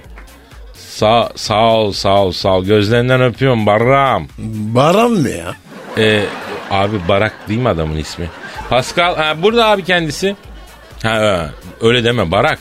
Sağ, 0.74 1.30
sağ 1.36 1.74
ol 1.74 1.92
sağ 1.92 2.24
ol 2.24 2.32
sağ 2.32 2.50
ol 2.50 2.66
gözlerinden 2.66 3.22
öpüyorum 3.22 3.66
Barram. 3.66 4.28
Baran 4.74 5.24
ne 5.24 5.30
ya? 5.32 5.56
Ee, 5.98 6.24
abi 6.72 7.08
Barak 7.08 7.34
değil 7.50 7.60
mi 7.60 7.70
adamın 7.70 7.98
ismi? 7.98 8.30
Pascal 8.70 9.16
ha, 9.16 9.42
burada 9.44 9.68
abi 9.68 9.84
kendisi. 9.84 10.36
Ha, 11.04 11.50
öyle 11.82 12.04
deme 12.04 12.32
Barak. 12.32 12.60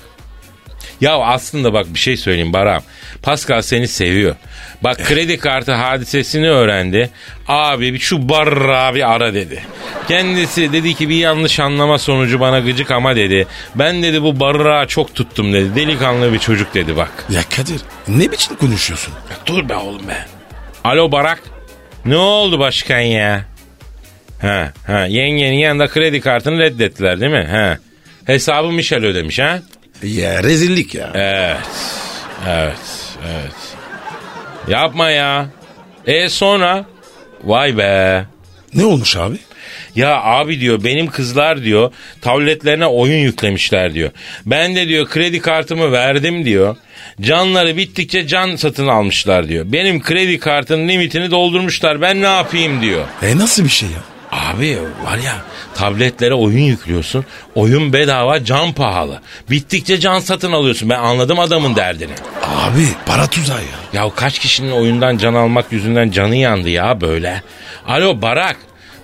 Ya 1.01 1.17
aslında 1.19 1.73
bak 1.73 1.87
bir 1.95 1.99
şey 1.99 2.17
söyleyeyim 2.17 2.53
Barak. 2.53 2.83
Pascal 3.23 3.63
seni 3.63 3.89
seviyor. 3.89 4.37
Bak 4.83 5.05
kredi 5.05 5.39
kartı 5.39 5.73
hadisesini 5.73 6.51
öğrendi. 6.51 7.11
Abi 7.49 7.95
bir 7.95 7.99
şu 7.99 8.29
Barra 8.29 8.95
bir 8.95 9.13
ara 9.13 9.35
dedi. 9.35 9.63
Kendisi 10.09 10.73
dedi 10.73 10.95
ki 10.95 11.09
bir 11.09 11.15
yanlış 11.17 11.61
anlama 11.61 11.99
sonucu 11.99 12.41
bana 12.41 12.61
gıcık 12.61 12.91
ama 12.91 13.17
dedi. 13.17 13.47
Ben 13.75 14.03
dedi 14.03 14.23
bu 14.23 14.41
Barra 14.41 14.87
çok 14.87 15.15
tuttum 15.15 15.53
dedi. 15.53 15.75
Delikanlı 15.75 16.33
bir 16.33 16.39
çocuk 16.39 16.75
dedi 16.75 16.97
bak. 16.97 17.11
Ya 17.31 17.43
Kadir 17.57 17.81
ne 18.09 18.33
biçim 18.33 18.57
konuşuyorsun? 18.57 19.15
Dur 19.47 19.69
be 19.69 19.77
oğlum 19.77 20.09
be. 20.09 20.27
Alo 20.85 21.13
Barak. 21.13 21.43
Ne 22.05 22.17
oldu 22.17 22.59
başkan 22.59 23.01
ya? 23.01 23.45
Ha, 24.41 24.73
ha, 24.87 25.07
yengenin 25.07 25.57
yanında 25.59 25.89
kredi 25.89 26.21
kartını 26.21 26.59
reddettiler 26.59 27.21
değil 27.21 27.33
mi? 27.33 27.49
Ha. 27.51 27.79
Hesabı 28.25 28.73
Michel 28.73 29.05
ödemiş 29.05 29.39
ha? 29.39 29.59
Ya 30.03 30.43
rezillik 30.43 30.95
ya. 30.95 31.11
Evet. 31.15 31.57
Evet. 32.49 32.77
Evet. 33.27 33.78
Yapma 34.69 35.11
ya. 35.11 35.47
E 36.07 36.29
sonra? 36.29 36.85
Vay 37.45 37.79
be. 37.79 38.25
Ne 38.75 38.85
olmuş 38.85 39.17
abi? 39.17 39.37
Ya 39.95 40.23
abi 40.23 40.61
diyor 40.61 40.85
benim 40.85 41.07
kızlar 41.07 41.63
diyor 41.65 41.93
tabletlerine 42.21 42.87
oyun 42.87 43.19
yüklemişler 43.19 43.95
diyor. 43.95 44.11
Ben 44.47 44.77
de 44.77 44.89
diyor 44.89 45.09
kredi 45.09 45.41
kartımı 45.41 45.93
verdim 45.93 46.45
diyor. 46.45 46.77
Canları 47.21 47.77
bittikçe 47.77 48.27
can 48.27 48.57
satın 48.57 48.87
almışlar 48.87 49.49
diyor. 49.49 49.65
Benim 49.69 50.03
kredi 50.03 50.39
kartının 50.39 50.89
limitini 50.89 51.31
doldurmuşlar 51.31 52.01
ben 52.01 52.23
ne 52.23 52.27
yapayım 52.27 52.83
diyor. 52.83 53.05
E 53.23 53.37
nasıl 53.37 53.65
bir 53.65 53.69
şey 53.69 53.89
ya? 53.89 54.18
Abi 54.39 54.79
var 55.05 55.19
ya 55.19 55.37
tabletlere 55.75 56.35
oyun 56.35 56.65
yüklüyorsun. 56.65 57.25
Oyun 57.55 57.93
bedava 57.93 58.45
can 58.45 58.73
pahalı. 58.73 59.21
Bittikçe 59.51 60.01
can 60.01 60.19
satın 60.21 60.53
alıyorsun. 60.53 60.91
Ben 60.91 60.99
anladım 60.99 61.39
adamın 61.39 61.77
derdini. 61.77 62.13
Abi 62.43 62.89
para 63.07 63.27
tuzağı 63.27 63.61
ya. 63.61 64.03
Ya 64.03 64.11
kaç 64.17 64.39
kişinin 64.39 64.73
oyundan 64.73 65.19
can 65.19 65.35
almak 65.35 65.73
yüzünden 65.73 66.11
canı 66.11 66.37
yandı 66.37 66.69
ya 66.69 67.01
böyle. 67.01 67.43
Alo 67.87 68.23
Barak. 68.23 68.57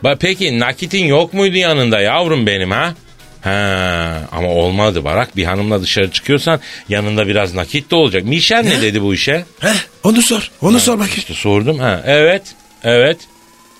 Ba 0.05 0.17
peki 0.21 0.59
nakitin 0.61 1.05
yok 1.05 1.35
muydu 1.35 1.57
yanında 1.57 2.01
yavrum 2.01 2.47
benim 2.47 2.71
ha? 2.71 2.95
Ha 3.41 4.21
ama 4.33 4.49
olmadı 4.49 5.05
Barak. 5.05 5.37
Bir 5.37 5.45
hanımla 5.45 5.83
dışarı 5.83 6.11
çıkıyorsan 6.11 6.61
yanında 6.89 7.27
biraz 7.27 7.55
nakit 7.55 7.91
de 7.91 7.97
olacak. 7.97 8.25
Mişel 8.25 8.65
ne 8.65 8.83
dedi 8.83 9.03
bu 9.03 9.15
işe? 9.15 9.45
Heh, 9.61 9.75
onu 10.05 10.23
sor. 10.23 10.51
Onu 10.63 10.81
sor 10.81 10.95
bakayım. 10.99 11.19
İşte 11.19 11.35
sordum. 11.35 11.79
Ha 11.79 12.03
evet. 12.07 12.43
Evet. 12.85 13.19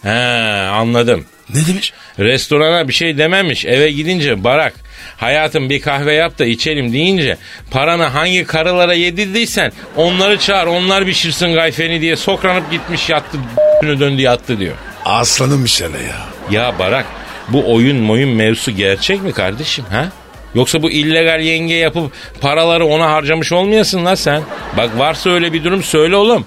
Ha 0.03 0.71
anladım. 0.75 1.25
Ne 1.55 1.67
demiş? 1.67 1.93
Restorana 2.19 2.89
bir 2.89 2.93
şey 2.93 3.19
dememiş. 3.19 3.65
Eve 3.65 3.91
gidince 3.91 4.45
Barak 4.45 4.75
hayatım 5.17 5.71
bir 5.71 5.81
kahve 5.81 6.13
yap 6.13 6.39
da 6.39 6.45
içelim 6.45 6.93
deyince 6.93 7.37
paranı 7.71 8.05
hangi 8.05 8.45
karılara 8.45 8.95
yedirdiysen 8.95 9.73
onları 9.97 10.39
çağır 10.39 10.67
onlar 10.67 11.05
pişirsin 11.05 11.55
gayfeni 11.55 12.01
diye 12.01 12.17
sokranıp 12.17 12.71
gitmiş 12.71 13.11
yattı 13.11 13.39
döndü 13.83 14.23
yattı 14.23 14.59
diyor. 14.59 14.75
Aslanım 15.05 15.61
Michel'e 15.61 16.03
ya. 16.03 16.17
Ya 16.51 16.79
Barak 16.79 17.07
bu 17.49 17.75
oyun 17.75 17.97
moyun 17.97 18.31
mevzusu 18.31 18.71
gerçek 18.71 19.23
mi 19.23 19.33
kardeşim 19.33 19.85
ha? 19.91 20.09
Yoksa 20.55 20.83
bu 20.83 20.91
illegal 20.91 21.41
yenge 21.41 21.75
yapıp 21.75 22.13
paraları 22.41 22.87
ona 22.87 23.11
harcamış 23.11 23.53
olmayasın 23.53 24.05
la 24.05 24.17
sen. 24.17 24.43
Bak 24.77 24.99
varsa 24.99 25.31
öyle 25.31 25.53
bir 25.53 25.65
durum 25.65 25.83
söyle 25.83 26.17
oğlum. 26.17 26.47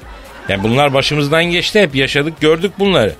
Yani 0.50 0.64
bunlar 0.64 0.94
başımızdan 0.94 1.44
geçti 1.44 1.82
hep 1.82 1.96
yaşadık 1.96 2.42
gördük 2.42 2.72
bunları. 2.80 3.14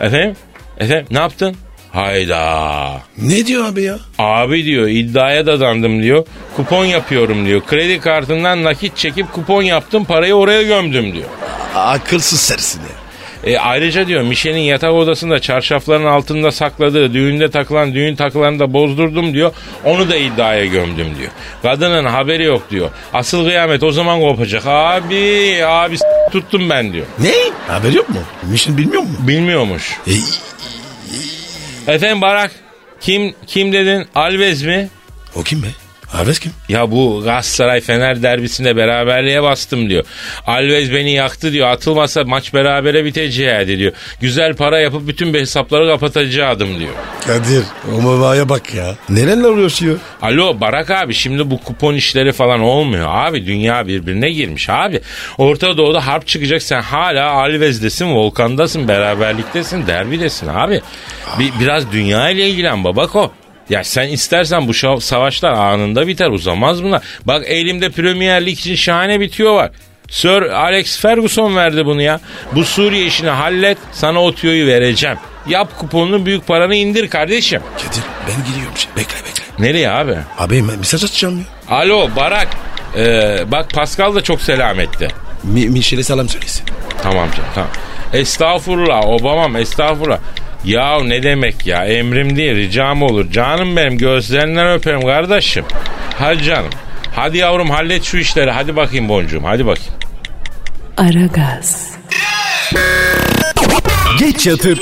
Efendim? 0.00 0.36
Efendim 0.80 1.06
ne 1.10 1.18
yaptın? 1.18 1.56
Hayda. 1.92 2.92
Ne 3.18 3.46
diyor 3.46 3.64
abi 3.64 3.82
ya? 3.82 3.98
Abi 4.18 4.64
diyor 4.64 4.88
iddiaya 4.88 5.46
dadandım 5.46 6.02
diyor. 6.02 6.26
Kupon 6.56 6.84
yapıyorum 6.84 7.46
diyor. 7.46 7.60
Kredi 7.66 8.00
kartından 8.00 8.64
nakit 8.64 8.96
çekip 8.96 9.32
kupon 9.32 9.62
yaptım 9.62 10.04
parayı 10.04 10.34
oraya 10.34 10.62
gömdüm 10.62 11.14
diyor. 11.14 11.28
A- 11.74 11.90
akılsız 11.90 12.40
sersine. 12.40 12.82
E, 13.44 13.58
ayrıca 13.58 14.06
diyor 14.06 14.22
Mişe'nin 14.22 14.60
yatak 14.60 14.92
odasında 14.92 15.38
çarşafların 15.38 16.04
altında 16.06 16.50
sakladığı 16.52 17.12
düğünde 17.14 17.50
takılan 17.50 17.94
düğün 17.94 18.16
takılarını 18.16 18.58
da 18.58 18.72
bozdurdum 18.72 19.34
diyor. 19.34 19.52
Onu 19.84 20.10
da 20.10 20.16
iddiaya 20.16 20.66
gömdüm 20.66 21.06
diyor. 21.18 21.30
Kadının 21.62 22.04
haberi 22.04 22.44
yok 22.44 22.70
diyor. 22.70 22.90
Asıl 23.14 23.44
kıyamet 23.44 23.82
o 23.82 23.92
zaman 23.92 24.20
kopacak. 24.20 24.66
Abi 24.66 25.56
abi 25.66 25.98
s- 25.98 26.04
tuttum 26.32 26.70
ben 26.70 26.92
diyor. 26.92 27.06
Ne? 27.18 27.32
Haber 27.68 27.92
yok 27.92 28.08
mu? 28.08 28.18
Michel 28.50 28.76
bilmiyor 28.78 29.02
mu? 29.02 29.08
Bilmiyormuş. 29.20 29.96
E, 30.06 30.10
Efendim 31.90 32.20
Barak 32.20 32.50
kim 33.00 33.34
kim 33.46 33.72
dedin 33.72 34.06
Alves 34.14 34.62
mi? 34.62 34.88
o 35.34 35.42
kim 35.42 35.62
be? 35.62 35.66
Aves 36.14 36.38
kim? 36.38 36.52
Ya 36.68 36.90
bu 36.90 37.20
Galatasaray 37.24 37.80
Fener 37.80 38.22
derbisinde 38.22 38.76
beraberliğe 38.76 39.42
bastım 39.42 39.90
diyor. 39.90 40.04
Alves 40.46 40.92
beni 40.92 41.12
yaktı 41.12 41.52
diyor. 41.52 41.68
Atılmasa 41.68 42.24
maç 42.24 42.54
berabere 42.54 43.04
biteceğiydi 43.04 43.78
diyor. 43.78 43.92
Güzel 44.20 44.56
para 44.56 44.80
yapıp 44.80 45.08
bütün 45.08 45.34
hesapları 45.34 45.86
kapatacaktım 45.88 46.78
diyor. 46.78 46.90
Kadir 47.26 47.62
o 47.94 48.04
babaya 48.04 48.48
bak 48.48 48.74
ya. 48.74 48.94
Nelerle 49.08 49.46
uğraşıyor? 49.46 49.98
Alo 50.22 50.60
Barak 50.60 50.90
abi 50.90 51.14
şimdi 51.14 51.50
bu 51.50 51.58
kupon 51.62 51.94
işleri 51.94 52.32
falan 52.32 52.60
olmuyor. 52.60 53.08
Abi 53.10 53.46
dünya 53.46 53.86
birbirine 53.86 54.30
girmiş 54.30 54.68
abi. 54.70 55.00
Orta 55.38 55.76
Doğu'da 55.76 56.06
harp 56.06 56.26
çıkacak 56.26 56.62
sen 56.62 56.80
hala 56.82 57.30
Alves'desin, 57.30 58.14
Volkan'dasın, 58.14 58.88
beraberliktesin, 58.88 59.86
derbidesin 59.86 60.46
abi. 60.46 60.80
Bir, 61.38 61.52
biraz 61.60 61.92
dünya 61.92 62.30
ile 62.30 62.48
ilgilen 62.48 62.84
babako. 62.84 63.32
Ya 63.70 63.84
sen 63.84 64.08
istersen 64.08 64.68
bu 64.68 64.72
şa- 64.72 65.00
savaşlar 65.00 65.50
anında 65.52 66.06
biter 66.06 66.30
uzamaz 66.30 66.82
bunlar. 66.84 67.02
Bak 67.24 67.42
elimde 67.46 67.90
Premier 67.90 68.46
Lig 68.46 68.58
için 68.58 68.74
şahane 68.74 69.20
bitiyor 69.20 69.54
var. 69.54 69.70
Sir 70.10 70.42
Alex 70.42 70.98
Ferguson 71.00 71.56
verdi 71.56 71.86
bunu 71.86 72.02
ya. 72.02 72.20
Bu 72.52 72.64
Suriye 72.64 73.04
işini 73.06 73.28
hallet 73.30 73.78
sana 73.92 74.22
o 74.22 74.34
tüyoyu 74.34 74.66
vereceğim. 74.66 75.16
Yap 75.46 75.78
kuponunu 75.78 76.26
büyük 76.26 76.46
paranı 76.46 76.74
indir 76.74 77.10
kardeşim. 77.10 77.60
Kadir 77.78 78.02
ben 78.28 78.44
gidiyorum 78.46 78.72
şimdi. 78.76 78.96
Bekle 78.96 79.16
bekle. 79.16 79.42
Nereye 79.66 79.90
abi? 79.90 80.16
Abi 80.38 80.62
mesaj 80.62 81.04
atacağım 81.04 81.38
ya. 81.38 81.76
Alo 81.76 82.08
Barak. 82.16 82.48
Ee, 82.96 83.38
bak 83.46 83.70
Pascal 83.70 84.14
da 84.14 84.20
çok 84.22 84.40
selam 84.42 84.80
etti. 84.80 85.08
Mi 85.44 85.68
Michel'e 85.68 86.02
selam 86.02 86.28
söylesin. 86.28 86.64
Tamam 87.02 87.28
canım 87.30 87.48
tamam. 87.54 87.70
Estağfurullah 88.12 89.06
Obamam 89.06 89.56
estağfurullah. 89.56 90.18
Ya 90.64 91.00
ne 91.02 91.22
demek 91.22 91.66
ya 91.66 91.84
emrim 91.84 92.36
değil 92.36 92.56
ricam 92.56 93.02
olur. 93.02 93.32
Canım 93.32 93.76
benim 93.76 93.98
gözlerinden 93.98 94.72
öperim 94.72 95.02
kardeşim. 95.02 95.64
Hadi 96.18 96.42
canım. 96.42 96.70
Hadi 97.14 97.38
yavrum 97.38 97.70
hallet 97.70 98.04
şu 98.04 98.16
işleri. 98.16 98.50
Hadi 98.50 98.76
bakayım 98.76 99.08
boncuğum 99.08 99.42
hadi 99.44 99.66
bakayım. 99.66 99.92
Ara 100.96 101.26
gaz. 101.26 101.90
Geç 104.18 104.46
yatıp 104.46 104.78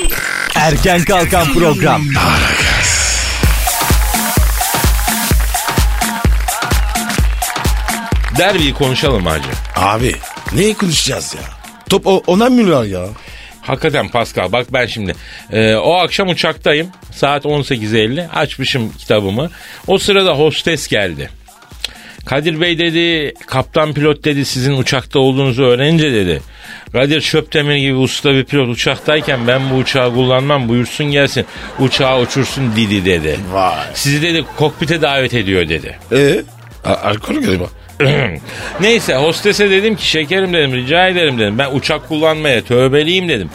erken 0.55 1.01
kalkan 1.03 1.53
program. 1.53 2.01
Ara 2.17 2.51
gaz. 2.61 3.09
Derbiyi 8.37 8.73
konuşalım 8.73 9.25
hacı. 9.25 9.49
Abi 9.75 10.15
neyi 10.53 10.73
konuşacağız 10.73 11.35
ya? 11.35 11.41
Top 11.89 12.07
o, 12.07 12.23
ona 12.27 12.49
mı 12.49 12.85
ya? 12.85 13.05
Hakikaten 13.69 14.09
Pascal 14.09 14.51
bak 14.51 14.73
ben 14.73 14.85
şimdi 14.85 15.15
e, 15.51 15.75
o 15.75 15.93
akşam 15.93 16.29
uçaktayım 16.29 16.87
saat 17.11 17.45
18.50 17.45 18.29
açmışım 18.29 18.91
kitabımı 18.97 19.49
o 19.87 19.97
sırada 19.97 20.31
hostes 20.33 20.87
geldi. 20.87 21.29
Kadir 22.25 22.61
Bey 22.61 22.79
dedi 22.79 23.33
kaptan 23.47 23.93
pilot 23.93 24.25
dedi 24.25 24.45
sizin 24.45 24.77
uçakta 24.77 25.19
olduğunuzu 25.19 25.63
öğrenince 25.63 26.13
dedi. 26.13 26.41
Kadir 26.91 27.21
Şöptemir 27.21 27.75
gibi 27.75 27.95
usta 27.95 28.33
bir 28.33 28.45
pilot 28.45 28.69
uçaktayken 28.69 29.47
ben 29.47 29.69
bu 29.69 29.75
uçağı 29.75 30.13
kullanmam 30.13 30.69
buyursun 30.69 31.05
gelsin 31.05 31.45
uçağı 31.79 32.19
uçursun 32.19 32.75
Didi 32.75 33.05
dedi. 33.05 33.39
Vay. 33.51 33.75
Sizi 33.93 34.21
dedi 34.21 34.45
kokpite 34.57 35.01
davet 35.01 35.33
ediyor 35.33 35.69
dedi. 35.69 35.99
E 36.11 36.41
A- 36.85 36.93
alkol 37.09 37.35
galiba. 37.35 37.65
Neyse 38.81 39.15
hostese 39.15 39.69
dedim 39.69 39.95
ki 39.95 40.07
şekerim 40.07 40.53
dedim 40.53 40.75
rica 40.75 41.07
ederim 41.07 41.39
dedim. 41.39 41.57
Ben 41.57 41.71
uçak 41.71 42.07
kullanmaya 42.07 42.61
tövbeliyim 42.61 43.29
dedim. 43.29 43.49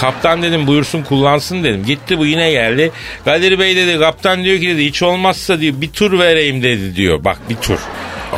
Kaptan 0.00 0.42
dedim 0.42 0.66
buyursun 0.66 1.02
kullansın 1.02 1.64
dedim. 1.64 1.84
Gitti 1.86 2.18
bu 2.18 2.26
yine 2.26 2.50
geldi. 2.50 2.90
Kadir 3.24 3.58
Bey 3.58 3.76
dedi 3.76 3.98
kaptan 3.98 4.44
diyor 4.44 4.60
ki 4.60 4.68
dedi 4.68 4.84
hiç 4.84 5.02
olmazsa 5.02 5.60
diyor 5.60 5.74
bir 5.80 5.90
tur 5.90 6.18
vereyim 6.18 6.62
dedi 6.62 6.96
diyor. 6.96 7.24
Bak 7.24 7.38
bir 7.50 7.56
tur. 7.56 7.78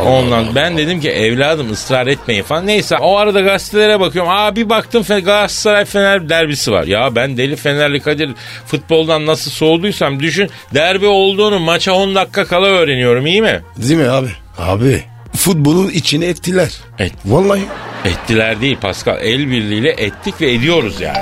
Ondan 0.07 0.55
ben 0.55 0.79
dedim 0.79 1.01
ki 1.01 1.11
evladım 1.11 1.73
ısrar 1.73 2.07
etmeyin 2.07 2.43
falan. 2.43 2.67
Neyse 2.67 2.97
o 2.99 3.17
arada 3.17 3.41
gazetelere 3.41 4.01
bakıyorum. 4.01 4.31
Aa 4.35 4.57
bir 4.57 4.69
baktım 4.69 5.05
Galatasaray 5.09 5.85
Fener 5.85 6.29
derbisi 6.29 6.73
var. 6.73 6.85
Ya 6.85 7.15
ben 7.15 7.37
deli 7.37 7.57
Fenerli 7.57 8.01
Kadir 8.01 8.31
futboldan 8.67 9.27
nasıl 9.27 9.51
soğuduysam 9.51 10.21
düşün. 10.21 10.51
Derbi 10.75 11.07
olduğunu 11.07 11.59
maça 11.59 11.93
10 11.93 12.15
dakika 12.15 12.45
kala 12.45 12.67
öğreniyorum 12.67 13.27
iyi 13.27 13.43
mi? 13.43 13.61
Değil 13.77 14.01
mi 14.01 14.09
abi? 14.09 14.29
Abi 14.59 15.03
futbolun 15.37 15.89
içine 15.89 16.27
ettiler. 16.27 16.71
Et. 16.99 17.13
Vallahi. 17.25 17.63
Ettiler 18.05 18.61
değil 18.61 18.79
Pascal. 18.81 19.19
El 19.23 19.51
birliğiyle 19.51 19.91
ettik 19.91 20.41
ve 20.41 20.53
ediyoruz 20.53 21.01
yani. 21.01 21.19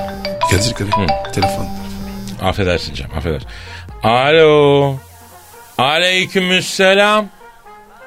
Kadir 0.51 0.73
Kadir. 0.75 0.93
Telefon. 1.33 1.69
Affedersin 2.43 2.95
canım 2.95 3.11
affedersin. 3.17 3.49
Alo. 4.03 4.97
Aleykümselam. 5.79 7.27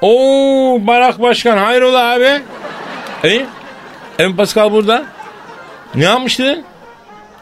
Oo 0.01 0.79
Barak 0.87 1.21
Başkan 1.21 1.57
hayrola 1.57 2.13
abi? 2.13 2.41
E? 3.23 3.45
Emin 4.19 4.35
Pascal 4.35 4.71
burada. 4.71 5.03
Ne 5.95 6.03
yapmıştın? 6.03 6.63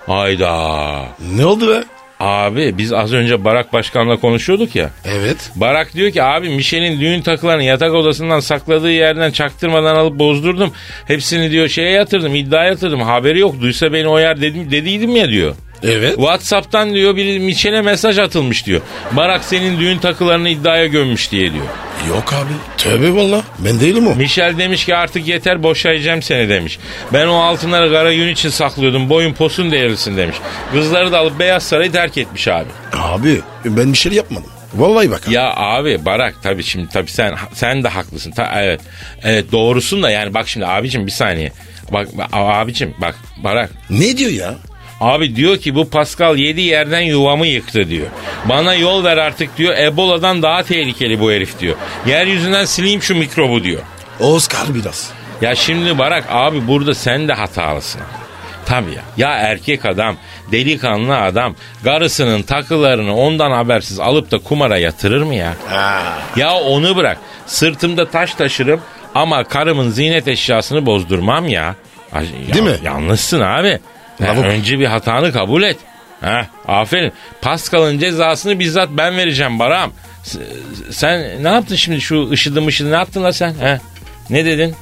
Hayda. 0.08 1.06
Ne 1.36 1.45
oldu 1.45 1.69
be? 1.69 1.84
Abi 2.19 2.77
biz 2.77 2.93
az 2.93 3.13
önce 3.13 3.45
Barak 3.45 3.73
Başkan'la 3.73 4.17
konuşuyorduk 4.17 4.75
ya. 4.75 4.89
Evet. 5.05 5.51
Barak 5.55 5.93
diyor 5.93 6.12
ki 6.12 6.23
abi 6.23 6.49
Michel'in 6.49 6.99
düğün 6.99 7.21
takılarını 7.21 7.63
yatak 7.63 7.93
odasından 7.93 8.39
sakladığı 8.39 8.91
yerden 8.91 9.32
çaktırmadan 9.32 9.95
alıp 9.95 10.19
bozdurdum. 10.19 10.71
Hepsini 11.08 11.51
diyor 11.51 11.67
şeye 11.67 11.91
yatırdım 11.91 12.36
iddiaya 12.36 12.69
yatırdım 12.69 13.01
haberi 13.01 13.39
yok 13.39 13.62
duysa 13.62 13.93
beni 13.93 14.08
o 14.08 14.19
yer 14.19 14.41
dedim, 14.41 14.71
dediydim 14.71 15.15
ya 15.15 15.29
diyor. 15.29 15.55
Evet. 15.84 16.15
Whatsapp'tan 16.15 16.93
diyor 16.93 17.15
biri 17.15 17.39
Michel'e 17.39 17.82
mesaj 17.82 18.19
atılmış 18.19 18.65
diyor. 18.65 18.82
Barak 19.12 19.43
senin 19.43 19.79
düğün 19.79 19.97
takılarını 19.97 20.49
iddiaya 20.49 20.86
gömmüş 20.86 21.32
diye 21.32 21.53
diyor. 21.53 21.65
Yok 22.07 22.33
abi. 22.33 22.53
Tövbe 22.77 23.15
valla. 23.15 23.41
Ben 23.59 23.79
değilim 23.79 24.07
o. 24.07 24.15
Michel 24.15 24.57
demiş 24.57 24.85
ki 24.85 24.95
artık 24.95 25.27
yeter 25.27 25.63
boşayacağım 25.63 26.21
seni 26.21 26.49
demiş. 26.49 26.79
Ben 27.13 27.27
o 27.27 27.35
altınları 27.35 27.91
kara 27.91 28.12
yün 28.12 28.27
için 28.33 28.49
saklıyordum 28.49 29.09
boyun 29.09 29.33
posun 29.33 29.71
değerlisin 29.71 30.17
demiş. 30.17 30.35
Kızları 30.71 31.12
da 31.12 31.19
alıp 31.19 31.39
Beyaz 31.39 31.63
Saray'ı 31.63 31.91
terk 31.91 32.17
etmiş 32.17 32.47
abi. 32.47 32.69
Abi 32.93 33.41
ben 33.65 33.93
bir 33.93 33.97
şey 33.97 34.12
yapmadım. 34.12 34.49
Vallahi 34.73 35.12
bak. 35.12 35.27
Ya 35.29 35.53
abi 35.55 36.05
Barak 36.05 36.35
tabii 36.43 36.63
şimdi 36.63 36.89
tabii 36.89 37.12
sen 37.12 37.35
sen 37.53 37.83
de 37.83 37.88
haklısın. 37.88 38.31
Ta, 38.31 38.62
evet. 38.63 38.81
Evet 39.23 39.51
doğrusun 39.51 40.03
da 40.03 40.09
yani 40.12 40.33
bak 40.33 40.47
şimdi 40.47 40.65
abicim 40.65 41.05
bir 41.05 41.12
saniye. 41.12 41.51
Bak 41.91 42.07
abicim 42.31 42.93
bak 43.01 43.15
Barak 43.43 43.69
Ne 43.89 44.17
diyor 44.17 44.31
ya? 44.31 44.55
Abi 45.01 45.35
diyor 45.35 45.57
ki 45.57 45.75
bu 45.75 45.89
Pascal 45.89 46.38
yedi 46.38 46.62
yerden 46.62 46.99
yuvamı 47.01 47.47
yıktı 47.47 47.89
diyor. 47.89 48.07
Bana 48.45 48.73
yol 48.73 49.03
ver 49.03 49.17
artık 49.17 49.57
diyor. 49.57 49.77
Ebola'dan 49.77 50.41
daha 50.43 50.63
tehlikeli 50.63 51.19
bu 51.19 51.31
herif 51.31 51.59
diyor. 51.59 51.75
Yeryüzünden 52.05 52.65
sileyim 52.65 53.01
şu 53.01 53.15
mikrobu 53.15 53.63
diyor. 53.63 53.81
Oscar 54.19 54.75
biraz. 54.75 55.12
Ya 55.41 55.55
şimdi 55.55 55.97
Barak 55.97 56.25
abi 56.29 56.67
burada 56.67 56.93
sen 56.93 57.27
de 57.27 57.33
hatalısın. 57.33 58.01
Tabii 58.65 58.91
ya. 58.91 59.01
Ya 59.17 59.29
erkek 59.38 59.85
adam, 59.85 60.15
delikanlı 60.51 61.17
adam 61.21 61.55
karısının 61.83 62.41
takılarını 62.41 63.15
ondan 63.17 63.51
habersiz 63.51 63.99
alıp 63.99 64.31
da 64.31 64.38
kumara 64.38 64.77
yatırır 64.77 65.21
mı 65.21 65.35
ya? 65.35 65.53
Ya 66.35 66.53
onu 66.55 66.95
bırak. 66.95 67.17
Sırtımda 67.45 68.09
taş 68.09 68.33
taşırım 68.33 68.81
ama 69.15 69.43
karımın 69.43 69.89
ziynet 69.89 70.27
eşyasını 70.27 70.85
bozdurmam 70.85 71.47
ya. 71.47 71.75
Ya- 72.47 72.53
Değil 72.53 72.65
mi? 72.65 72.75
Yanlışsın 72.83 73.41
abi. 73.41 73.79
Lavuk. 74.21 74.45
önce 74.45 74.79
bir 74.79 74.86
hatanı 74.86 75.34
kabul 75.34 75.63
et. 75.63 75.77
Ha, 76.21 76.47
aferin. 76.67 77.13
Pascal'ın 77.41 77.99
cezasını 77.99 78.60
bizzat 78.60 78.89
ben 78.91 79.17
vereceğim 79.17 79.60
Baram. 79.60 79.91
Sen 80.89 81.43
ne 81.43 81.49
yaptın 81.49 81.75
şimdi 81.75 82.01
şu 82.01 82.29
ışıdı 82.29 82.62
mışıdı 82.62 82.91
ne 82.91 82.95
yaptın 82.95 83.23
la 83.23 83.34
sen? 83.34 83.53
He? 83.62 83.79
Ne 84.29 84.45
dedin? 84.45 84.75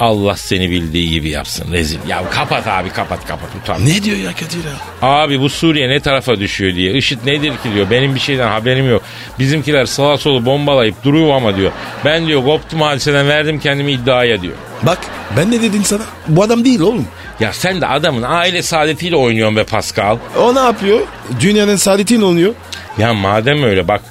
Allah 0.00 0.36
seni 0.36 0.70
bildiği 0.70 1.10
gibi 1.10 1.28
yapsın 1.30 1.72
rezil. 1.72 1.98
Ya 2.08 2.30
kapat 2.30 2.66
abi 2.66 2.90
kapat 2.90 3.26
kapat 3.28 3.48
utan. 3.62 3.86
Ne 3.86 4.02
diyor 4.02 4.16
ya 4.16 4.32
Kadir 4.32 4.64
ya? 4.64 5.08
Abi 5.08 5.40
bu 5.40 5.48
Suriye 5.48 5.88
ne 5.88 6.00
tarafa 6.00 6.38
düşüyor 6.40 6.74
diye. 6.74 6.92
IŞİD 6.92 7.18
nedir 7.26 7.50
ki 7.50 7.74
diyor. 7.74 7.90
Benim 7.90 8.14
bir 8.14 8.20
şeyden 8.20 8.48
haberim 8.48 8.90
yok. 8.90 9.02
Bizimkiler 9.38 9.86
sağa 9.86 10.16
solu 10.16 10.46
bombalayıp 10.46 11.04
duruyor 11.04 11.34
ama 11.34 11.56
diyor. 11.56 11.72
Ben 12.04 12.26
diyor 12.26 12.44
koptum 12.44 12.80
hadiseden 12.80 13.28
verdim 13.28 13.58
kendimi 13.60 13.92
iddiaya 13.92 14.42
diyor. 14.42 14.54
Bak 14.82 14.98
ben 15.36 15.50
ne 15.50 15.62
dedim 15.62 15.84
sana? 15.84 16.02
Bu 16.28 16.42
adam 16.42 16.64
değil 16.64 16.80
oğlum. 16.80 17.06
Ya 17.40 17.52
sen 17.52 17.80
de 17.80 17.86
adamın 17.86 18.22
aile 18.22 18.62
saadetiyle 18.62 19.16
oynuyorsun 19.16 19.56
be 19.56 19.64
Pascal. 19.64 20.18
O 20.40 20.54
ne 20.54 20.58
yapıyor? 20.60 21.00
Dünyanın 21.40 21.76
saadetiyle 21.76 22.24
oynuyor. 22.24 22.54
Ya 22.98 23.14
madem 23.14 23.62
öyle 23.62 23.88
bak 23.88 24.02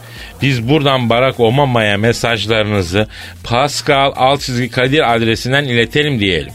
biz 0.41 0.69
buradan 0.69 1.10
Barack 1.10 1.39
Obama'ya 1.39 1.98
mesajlarınızı 1.98 3.08
Pascal 3.43 4.13
Altçizgi 4.15 4.69
Kadir 4.69 5.15
adresinden 5.15 5.63
iletelim 5.63 6.19
diyelim. 6.19 6.54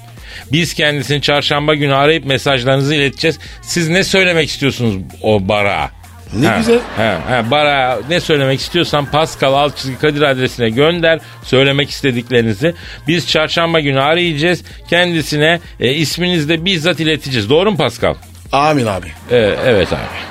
Biz 0.53 0.75
kendisini 0.75 1.23
çarşamba 1.23 1.75
günü 1.75 1.95
arayıp 1.95 2.27
mesajlarınızı 2.27 2.95
ileteceğiz. 2.95 3.39
Siz 3.63 3.89
ne 3.89 4.05
söylemek 4.05 4.49
istiyorsunuz 4.49 4.97
o 5.23 5.49
Barak'a? 5.49 5.91
Ne 6.35 6.57
güzel. 6.59 6.79
He, 6.97 7.17
he, 7.29 7.51
Barak'a 7.51 8.01
ne 8.09 8.21
söylemek 8.21 8.61
istiyorsan 8.61 9.07
Pascal 9.07 9.55
Altçizgi 9.55 9.99
Kadir 9.99 10.23
adresine 10.23 10.71
gönder 10.71 11.21
söylemek 11.43 11.91
istediklerinizi. 11.91 12.75
Biz 13.09 13.29
çarşamba 13.29 13.81
günü 13.81 14.01
arayacağız. 14.01 14.63
Kendisine 14.91 15.61
e, 15.81 15.93
isminizi 15.93 16.49
de 16.49 16.65
bizzat 16.65 17.01
ileteceğiz. 17.01 17.51
Doğru 17.51 17.71
mu 17.71 17.77
Pascal? 17.77 18.15
Amin 18.53 18.87
abi. 18.87 19.07
E, 19.31 19.37
evet 19.67 19.89
abi. 19.93 20.31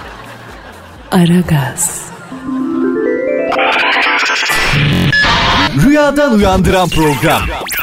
Aragaz, 1.12 2.02
Rüyadan 5.86 6.34
uyandıran 6.34 6.90
program. 6.90 7.42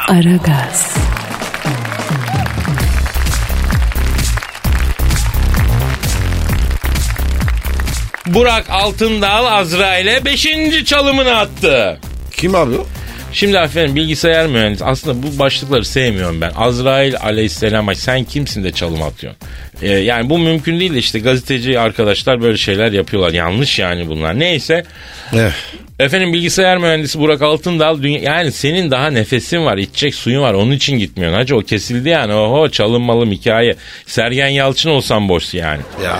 Aragaz, 0.09 0.97
Burak 8.27 8.69
Altındal 8.69 9.45
Azrail'e 9.45 10.25
5. 10.25 10.47
çalımını 10.85 11.37
attı. 11.37 11.99
Kim 12.31 12.55
abi 12.55 12.75
o? 12.75 12.85
Şimdi 13.33 13.57
efendim 13.57 13.95
bilgisayar 13.95 14.47
mühendisi 14.47 14.85
aslında 14.85 15.23
bu 15.23 15.39
başlıkları 15.39 15.85
sevmiyorum 15.85 16.41
ben. 16.41 16.51
Azrail 16.55 17.15
aleyhisselam 17.17 17.95
sen 17.95 18.23
kimsin 18.23 18.63
de 18.63 18.71
çalım 18.71 19.03
atıyorsun. 19.03 19.41
Ee, 19.81 19.87
yani 19.87 20.29
bu 20.29 20.39
mümkün 20.39 20.79
değil 20.79 20.93
de 20.93 20.97
işte 20.97 21.19
gazeteci 21.19 21.79
arkadaşlar 21.79 22.41
böyle 22.41 22.57
şeyler 22.57 22.91
yapıyorlar. 22.91 23.33
Yanlış 23.33 23.79
yani 23.79 24.07
bunlar. 24.07 24.39
Neyse 24.39 24.83
Eh. 25.33 25.51
Efendim 25.99 26.33
bilgisayar 26.33 26.77
mühendisi 26.77 27.19
Burak 27.19 27.41
Altındal 27.41 28.01
dünya, 28.03 28.19
yani 28.21 28.51
senin 28.51 28.91
daha 28.91 29.09
nefesin 29.09 29.65
var 29.65 29.77
içecek 29.77 30.15
suyun 30.15 30.41
var 30.41 30.53
onun 30.53 30.71
için 30.71 30.99
gitmiyorsun. 30.99 31.37
Hacı 31.37 31.57
o 31.57 31.61
kesildi 31.61 32.09
yani 32.09 32.33
oho 32.33 32.69
çalınmalı 32.69 33.31
hikaye. 33.31 33.75
Sergen 34.05 34.47
Yalçın 34.47 34.89
olsan 34.89 35.29
boş 35.29 35.53
yani. 35.53 35.81
Ya. 36.03 36.19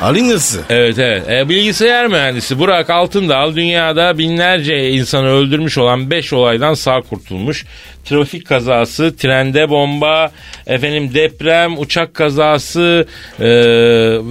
Halin 0.00 0.30
nasıl? 0.30 0.58
Evet 0.70 0.98
evet. 0.98 1.30
E, 1.30 1.48
bilgisayar 1.48 2.06
mühendisi 2.06 2.58
Burak 2.58 2.90
Altındal 2.90 3.56
dünyada 3.56 4.18
binlerce 4.18 4.90
insanı 4.90 5.28
öldürmüş 5.28 5.78
olan 5.78 6.10
5 6.10 6.32
olaydan 6.32 6.74
sağ 6.74 7.00
kurtulmuş. 7.00 7.64
Trafik 8.04 8.46
kazası, 8.46 9.16
trende 9.16 9.70
bomba, 9.70 10.30
efendim 10.66 11.14
deprem, 11.14 11.78
uçak 11.78 12.14
kazası 12.14 13.06
e, 13.40 13.46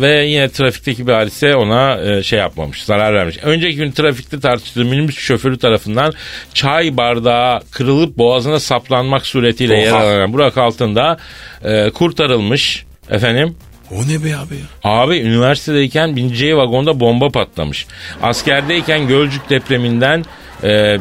ve 0.01 0.25
yine 0.25 0.49
trafikteki 0.49 1.07
bir 1.07 1.13
hadise 1.13 1.55
ona 1.55 2.01
e, 2.01 2.23
şey 2.23 2.39
yapmamış, 2.39 2.83
zarar 2.83 3.13
vermiş. 3.13 3.37
Önceki 3.43 3.75
gün 3.75 3.91
trafikte 3.91 4.39
tartıştığı 4.39 4.85
minibüs 4.85 5.17
şoförü 5.19 5.57
tarafından 5.57 6.13
çay 6.53 6.97
bardağı 6.97 7.59
kırılıp 7.71 8.17
boğazına 8.17 8.59
saplanmak 8.59 9.25
suretiyle 9.25 9.73
Oha. 9.73 9.81
yaralanan 9.81 10.33
Burak 10.33 10.57
Altındağ 10.57 11.17
e, 11.63 11.89
kurtarılmış. 11.89 12.85
Efendim 13.09 13.55
O 13.93 14.07
ne 14.07 14.23
be 14.23 14.35
abi 14.37 14.55
ya? 14.55 14.61
Abi 14.83 15.17
üniversitedeyken 15.17 16.15
bineceği 16.15 16.57
vagonda 16.57 16.99
bomba 16.99 17.29
patlamış. 17.29 17.87
Askerdeyken 18.21 19.07
Gölcük 19.07 19.49
depreminden 19.49 20.25
Ee, 20.65 20.97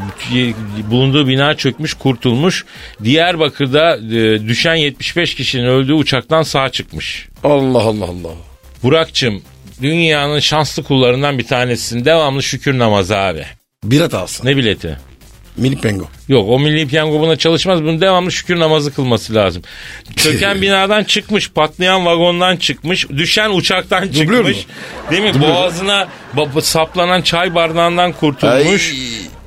bulunduğu 0.90 1.28
bina 1.28 1.55
çökmüş 1.57 1.94
kurtulmuş. 1.94 2.64
Diyarbakır'da 3.05 3.96
e, 3.96 4.48
düşen 4.48 4.74
75 4.74 5.35
kişinin 5.35 5.66
öldüğü 5.66 5.92
uçaktan 5.92 6.42
sağ 6.42 6.68
çıkmış. 6.68 7.28
Allah 7.44 7.78
Allah 7.83 8.05
Allah. 8.05 8.35
Burak'cığım 8.83 9.42
dünyanın 9.83 10.38
şanslı 10.38 10.83
kullarından 10.83 11.38
bir 11.38 11.46
tanesisin. 11.46 12.05
Devamlı 12.05 12.42
şükür 12.42 12.78
namazı 12.78 13.16
abi. 13.18 13.44
Bilet 13.85 14.14
alsın. 14.14 14.46
Ne 14.46 14.57
bileti? 14.57 14.98
Minik 15.57 15.83
pengo. 15.83 16.05
Yok 16.29 16.49
o 16.49 16.59
milli 16.61 16.87
piyango 16.88 17.21
buna 17.21 17.37
çalışmaz. 17.37 17.83
Bunun 17.83 18.01
devamlı 18.01 18.33
şükür 18.33 18.59
namazı 18.59 18.95
kılması 18.95 19.35
lazım. 19.35 19.62
Çöken 20.17 20.62
binadan 20.62 21.05
çıkmış, 21.05 21.51
patlayan 21.51 22.07
vagondan 22.07 22.57
çıkmış, 22.57 23.09
düşen 23.09 23.51
uçaktan 23.51 24.09
Dublör 24.15 24.37
çıkmış. 24.37 24.57
mü? 24.57 24.62
Değil 25.11 25.23
mi? 25.23 25.41
Boğazına 25.41 26.09
ba- 26.37 26.62
saplanan 26.62 27.23
çay 27.23 27.55
bardağından 27.55 28.12
kurtulmuş. 28.12 28.93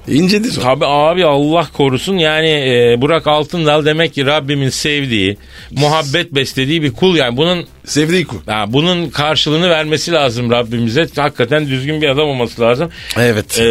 Ay, 0.07 0.17
incedir 0.17 0.57
o. 0.57 0.61
Tabi 0.61 0.85
abi 0.85 1.25
Allah 1.25 1.67
korusun 1.73 2.17
yani 2.17 2.47
e, 2.49 3.01
Burak 3.01 3.27
Altındal 3.27 3.85
demek 3.85 4.13
ki 4.13 4.25
Rabbimin 4.25 4.69
sevdiği, 4.69 5.37
muhabbet 5.71 6.31
beslediği 6.35 6.81
bir 6.81 6.91
kul 6.93 7.15
yani 7.15 7.37
bunun 7.37 7.65
Sevdiği 7.85 8.25
kul. 8.25 8.37
ha, 8.47 8.65
bunun 8.67 9.09
karşılığını 9.09 9.69
vermesi 9.69 10.11
lazım 10.11 10.51
Rabbimize. 10.51 11.07
Hakikaten 11.15 11.67
düzgün 11.67 12.01
bir 12.01 12.09
adam 12.09 12.27
olması 12.27 12.61
lazım. 12.61 12.89
Evet. 13.17 13.59
Ee, 13.59 13.63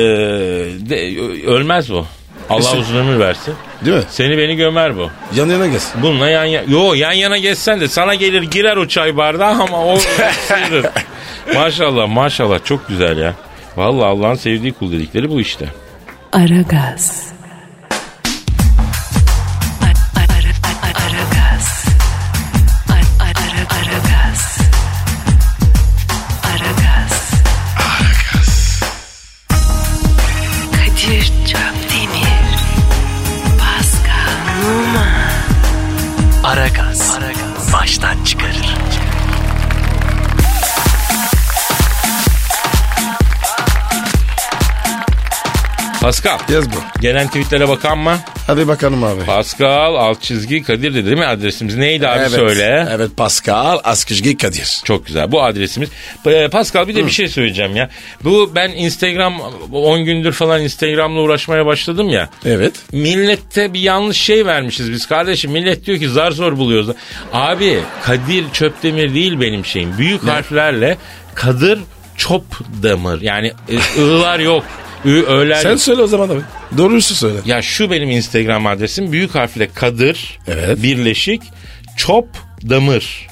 de, 0.91 1.17
ölmez 1.47 1.91
o. 1.91 2.05
Allah 2.51 2.61
Kesin. 2.61 2.79
uzun 2.79 2.97
ömür 2.97 3.19
versin. 3.19 3.55
Değil 3.85 3.97
mi? 3.97 4.03
Seni 4.11 4.39
beni 4.39 4.57
gömer 4.57 4.97
bu. 4.97 5.11
Yan 5.35 5.49
yana 5.49 5.67
gelsin. 5.67 6.03
Bununla 6.03 6.29
yan 6.31 6.45
yana... 6.45 6.65
Yo 6.71 6.95
yan 6.95 7.13
yana 7.13 7.39
geçsen 7.39 7.81
de 7.81 7.89
sana 7.89 8.15
gelir 8.15 8.43
girer 8.43 8.77
o 8.77 8.89
çay 8.89 9.17
bardağı 9.17 9.51
ama 9.63 9.85
o 9.85 9.97
sıyırır. 10.49 10.87
maşallah 11.55 12.09
maşallah 12.09 12.65
çok 12.65 12.89
güzel 12.89 13.19
ya. 13.19 13.35
Vallahi 13.77 14.07
Allah'ın 14.07 14.35
sevdiği 14.35 14.73
kul 14.73 14.93
dedikleri 14.93 15.31
bu 15.31 15.41
işte. 15.41 15.67
Aragaz. 16.33 17.34
Aragaz. 36.65 37.19
Baştan 37.73 38.25
çıkarır. 38.25 38.64
Pascal 46.05 46.39
Yaz 46.49 46.73
bu. 46.73 47.01
gelen 47.01 47.27
tweetlere 47.27 47.69
bakan 47.69 47.99
mı? 47.99 48.19
Hadi 48.47 48.69
bakalım 48.69 49.05
abi. 49.05 49.25
Pascal 49.25 49.95
alt 49.95 50.23
çizgi 50.23 50.63
Kadir 50.63 50.95
dedi 50.95 51.07
değil 51.07 51.19
mi 51.19 51.27
adresimiz? 51.27 51.77
Neydi 51.77 52.09
abi 52.09 52.19
evet. 52.19 52.31
söyle. 52.31 52.89
Evet 52.91 53.11
Pascal 53.17 53.79
Askışgi 53.85 54.37
Kadir. 54.37 54.81
Çok 54.85 55.07
güzel 55.07 55.33
bu 55.33 55.43
adresimiz. 55.43 55.89
Ee, 56.27 56.49
Pascal 56.49 56.89
bir 56.89 56.95
de 56.95 57.07
bir 57.07 57.11
şey 57.11 57.29
söyleyeceğim 57.29 57.77
ya. 57.77 57.91
Bu 58.25 58.53
ben 58.55 58.69
Instagram 58.71 59.41
10 59.73 60.05
gündür 60.05 60.33
falan 60.33 60.63
Instagram'la 60.63 61.21
uğraşmaya 61.21 61.67
başladım 61.67 62.09
ya. 62.09 62.29
Evet. 62.45 62.75
Millette 62.93 63.75
bir 63.75 63.81
yanlış 63.81 64.19
şey 64.19 64.47
vermişiz 64.47 64.93
biz 64.93 65.07
kardeşim. 65.07 65.53
Millet 65.53 65.87
diyor 65.87 65.99
ki 65.99 66.09
zar 66.09 66.31
zor 66.31 66.57
buluyoruz. 66.57 66.97
Abi 67.33 67.79
Kadir 68.03 68.45
Çöpdemir 68.53 69.15
değil 69.15 69.41
benim 69.41 69.65
şeyim. 69.65 69.99
Büyük 69.99 70.27
harflerle 70.27 70.99
Kadir 71.35 71.79
Çopdemir. 72.17 73.21
Yani 73.21 73.53
e, 73.69 74.01
ığlar 74.01 74.39
yok. 74.39 74.65
Ü, 75.05 75.23
öler 75.23 75.55
Sen 75.63 75.77
söyle 75.77 76.03
o 76.03 76.07
zaman 76.07 76.29
abi. 76.29 76.41
Doğrusu 76.79 77.15
söyle. 77.15 77.39
Ya 77.47 77.63
şu 77.63 77.91
benim 77.91 78.11
Instagram 78.11 78.67
adresim. 78.67 79.13
Büyük 79.13 79.35
harfle 79.35 79.69
Kadir 79.75 80.39
Evet. 80.49 80.83
birleşik 80.83 81.43
Çop 81.97 82.27
Demir. 82.63 83.27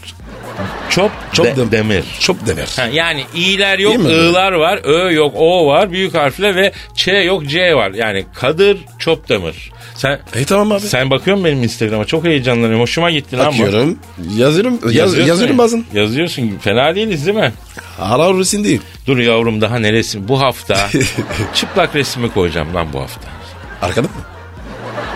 Çop, 0.90 1.10
Çop 1.32 1.46
de- 1.46 1.56
dem- 1.56 1.72
demir. 1.72 2.04
Çok 2.20 2.46
dever. 2.46 2.68
Ha, 2.76 2.86
yani 2.92 3.24
i'ler 3.34 3.78
yok, 3.78 3.94
i'lar 4.00 4.52
var, 4.52 4.80
ö 4.84 5.12
yok, 5.12 5.34
o 5.36 5.66
var 5.66 5.92
büyük 5.92 6.14
harfle 6.14 6.54
ve 6.54 6.72
ç 6.96 7.08
yok, 7.08 7.46
c 7.46 7.74
var. 7.74 7.90
Yani 7.90 8.24
Kadir 8.34 8.78
Çopdemir. 8.98 9.72
Sen 9.94 10.20
E 10.34 10.44
tamam 10.44 10.72
abi. 10.72 10.80
sen 10.80 11.10
bakıyor 11.10 11.36
musun 11.36 11.44
benim 11.52 11.62
Instagram'a? 11.62 12.04
Çok 12.04 12.24
heyecanlanıyorum. 12.24 12.80
Hoşuma 12.80 13.10
gitti 13.10 13.36
lan 13.38 13.46
bu. 13.58 13.62
Bakıyorum. 13.62 13.98
Yazıyorum. 14.36 14.78
Yaz, 14.90 15.18
yazıyorum 15.18 15.56
ya. 15.56 15.58
bazen. 15.58 15.84
Yazıyorsun. 15.94 16.58
Fena 16.62 16.94
değiliz 16.94 17.26
değil 17.26 17.38
mi? 17.38 17.52
Ara 18.00 18.38
resim 18.38 18.64
değil. 18.64 18.80
Dur 19.06 19.18
yavrum 19.18 19.60
daha 19.60 19.78
ne 19.78 19.92
resim? 19.92 20.28
Bu 20.28 20.40
hafta 20.40 20.88
çıplak 21.54 21.94
resmi 21.96 22.32
koyacağım 22.32 22.74
lan 22.74 22.92
bu 22.92 23.00
hafta. 23.00 23.28
Arkada 23.82 24.02
mı? 24.08 24.14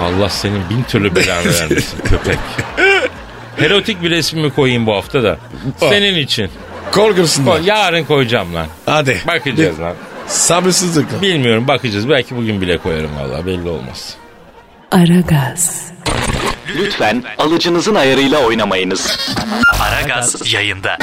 Allah 0.01 0.29
senin 0.29 0.71
bin 0.71 0.83
türlü 0.83 1.15
belanı 1.15 1.45
vermesin 1.61 1.99
köpek. 2.05 2.39
Erotik 3.59 4.03
bir 4.03 4.11
resmimi 4.11 4.51
koyayım 4.51 4.87
bu 4.87 4.95
hafta 4.95 5.23
da. 5.23 5.39
Senin 5.81 6.15
için. 6.15 6.51
Korkursun. 6.93 7.45
Koy- 7.45 7.63
Yarın 7.65 8.05
koyacağım 8.05 8.55
lan. 8.55 8.67
Hadi. 8.87 9.21
Bakacağız 9.27 9.81
lan. 9.81 9.95
Sabırsızlıkla. 10.27 11.23
Bilmiyorum 11.23 11.69
bakacağız. 11.69 12.09
Belki 12.09 12.37
bugün 12.37 12.61
bile 12.61 12.79
koyarım 12.79 13.11
valla 13.17 13.47
belli 13.47 13.69
olmaz. 13.69 14.15
Aragaz. 14.93 15.93
Lütfen 16.77 17.25
alıcınızın 17.39 17.95
ayarıyla 17.95 18.39
oynamayınız. 18.39 19.19
Aragaz 19.81 20.53
yayında. 20.53 20.99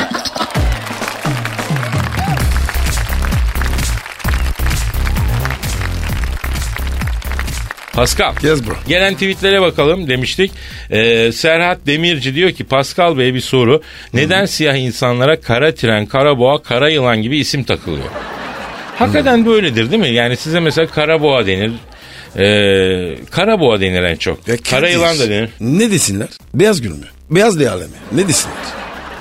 Pascal. 7.93 8.33
Yes 8.43 8.67
bro. 8.67 8.73
Gelen 8.87 9.13
tweetlere 9.13 9.61
bakalım 9.61 10.07
demiştik. 10.09 10.51
Ee, 10.91 11.31
Serhat 11.31 11.77
Demirci 11.87 12.35
diyor 12.35 12.51
ki 12.51 12.63
Pascal 12.63 13.17
Bey 13.17 13.33
bir 13.33 13.41
soru. 13.41 13.81
Neden 14.13 14.45
siyah 14.45 14.75
insanlara 14.75 15.41
kara 15.41 15.75
tren, 15.75 16.05
kara 16.05 16.37
boğa, 16.37 16.61
kara 16.63 16.89
yılan 16.89 17.21
gibi 17.21 17.37
isim 17.37 17.63
takılıyor? 17.63 18.05
Hakikaten 18.99 19.45
böyledir 19.45 19.91
değil 19.91 20.01
mi? 20.01 20.09
Yani 20.09 20.37
size 20.37 20.59
mesela 20.59 20.87
kara 20.87 21.21
boğa 21.21 21.45
denir. 21.47 21.71
Ee, 22.37 23.15
kara 23.31 23.59
boğa 23.59 23.81
denir 23.81 24.03
en 24.03 24.15
çok. 24.15 24.47
Ya 24.47 24.55
kara 24.69 24.89
yılan 24.89 25.19
da 25.19 25.29
denir. 25.29 25.49
Ne 25.59 25.91
desinler? 25.91 26.27
Beyaz 26.53 26.81
gül 26.81 26.91
mü? 26.91 27.05
Beyaz 27.29 27.59
lale 27.61 27.83
mi? 27.83 27.93
Ne 28.11 28.27
desinler? 28.27 28.57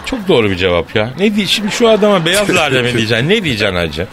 Çok 0.06 0.28
doğru 0.28 0.50
bir 0.50 0.56
cevap 0.56 0.96
ya. 0.96 1.10
Ne 1.18 1.36
diye 1.36 1.46
şimdi 1.46 1.70
şu 1.72 1.88
adama 1.88 2.26
beyaz 2.26 2.50
lale 2.54 2.82
mi 2.82 2.92
diyeceksin? 2.92 3.28
Ne 3.28 3.44
diyeceksin 3.44 3.76
hacı? 3.76 4.06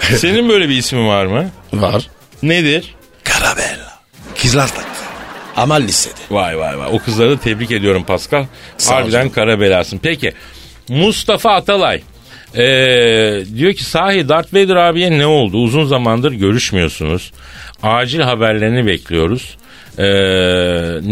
Senin 0.16 0.48
böyle 0.48 0.68
bir 0.68 0.74
ismin 0.76 1.06
var 1.08 1.26
mı? 1.26 1.50
Var. 1.72 2.08
Nedir? 2.42 2.94
Karabella. 3.24 3.85
Kızlar 4.42 4.68
taktı. 4.68 5.02
Amal 5.56 5.82
lisede. 5.82 6.14
Vay 6.30 6.58
vay 6.58 6.78
vay. 6.78 6.88
O 6.92 6.98
kızları 6.98 7.30
da 7.30 7.40
tebrik 7.40 7.70
ediyorum 7.70 8.04
Pascal. 8.04 8.46
Sağ 8.78 8.94
Harbiden 8.96 9.10
canım. 9.12 9.32
kara 9.32 9.60
belasın. 9.60 10.00
Peki 10.02 10.32
Mustafa 10.88 11.50
Atalay. 11.54 12.02
Ee, 12.56 13.44
diyor 13.56 13.72
ki 13.72 13.84
sahi 13.84 14.28
Darth 14.28 14.54
Vader 14.54 14.76
abiye 14.76 15.10
ne 15.18 15.26
oldu? 15.26 15.56
Uzun 15.62 15.84
zamandır 15.86 16.32
görüşmüyorsunuz. 16.32 17.32
Acil 17.82 18.20
haberlerini 18.20 18.86
bekliyoruz. 18.86 19.56
Ee, 19.98 20.04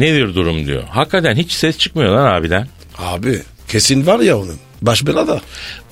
nedir 0.01 0.35
durum 0.35 0.67
diyor. 0.67 0.83
Hakikaten 0.91 1.35
hiç 1.37 1.53
ses 1.53 1.79
çıkmıyor 1.79 2.13
lan 2.17 2.35
abiden. 2.35 2.69
Abi 2.99 3.43
kesin 3.69 4.07
var 4.07 4.21
ya 4.21 4.39
onun. 4.39 4.57
Baş 4.83 5.07
belada. 5.07 5.41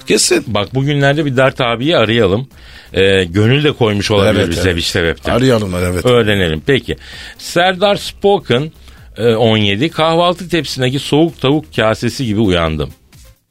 Kesin. 0.07 0.45
Bak 0.47 0.75
bugünlerde 0.75 1.25
bir 1.25 1.37
Dart 1.37 1.61
abiyi 1.61 1.97
arayalım. 1.97 2.49
Ee, 2.93 3.25
gönül 3.25 3.65
de 3.65 3.73
koymuş 3.73 4.11
olabilir 4.11 4.41
Evet, 4.41 4.51
bize 4.51 4.63
evet. 4.63 4.77
bir 4.77 4.83
sebepten. 4.83 5.35
Arayalım 5.35 5.75
evet. 5.75 6.07
Öğrenelim. 6.07 6.63
Peki. 6.67 6.97
Serdar 7.39 7.97
Spoken 7.97 8.73
e, 9.17 9.35
17 9.35 9.89
kahvaltı 9.89 10.49
tepsindeki 10.49 10.99
soğuk 10.99 11.41
tavuk 11.41 11.77
kasesi 11.77 12.27
gibi 12.27 12.41
uyandım. 12.41 12.91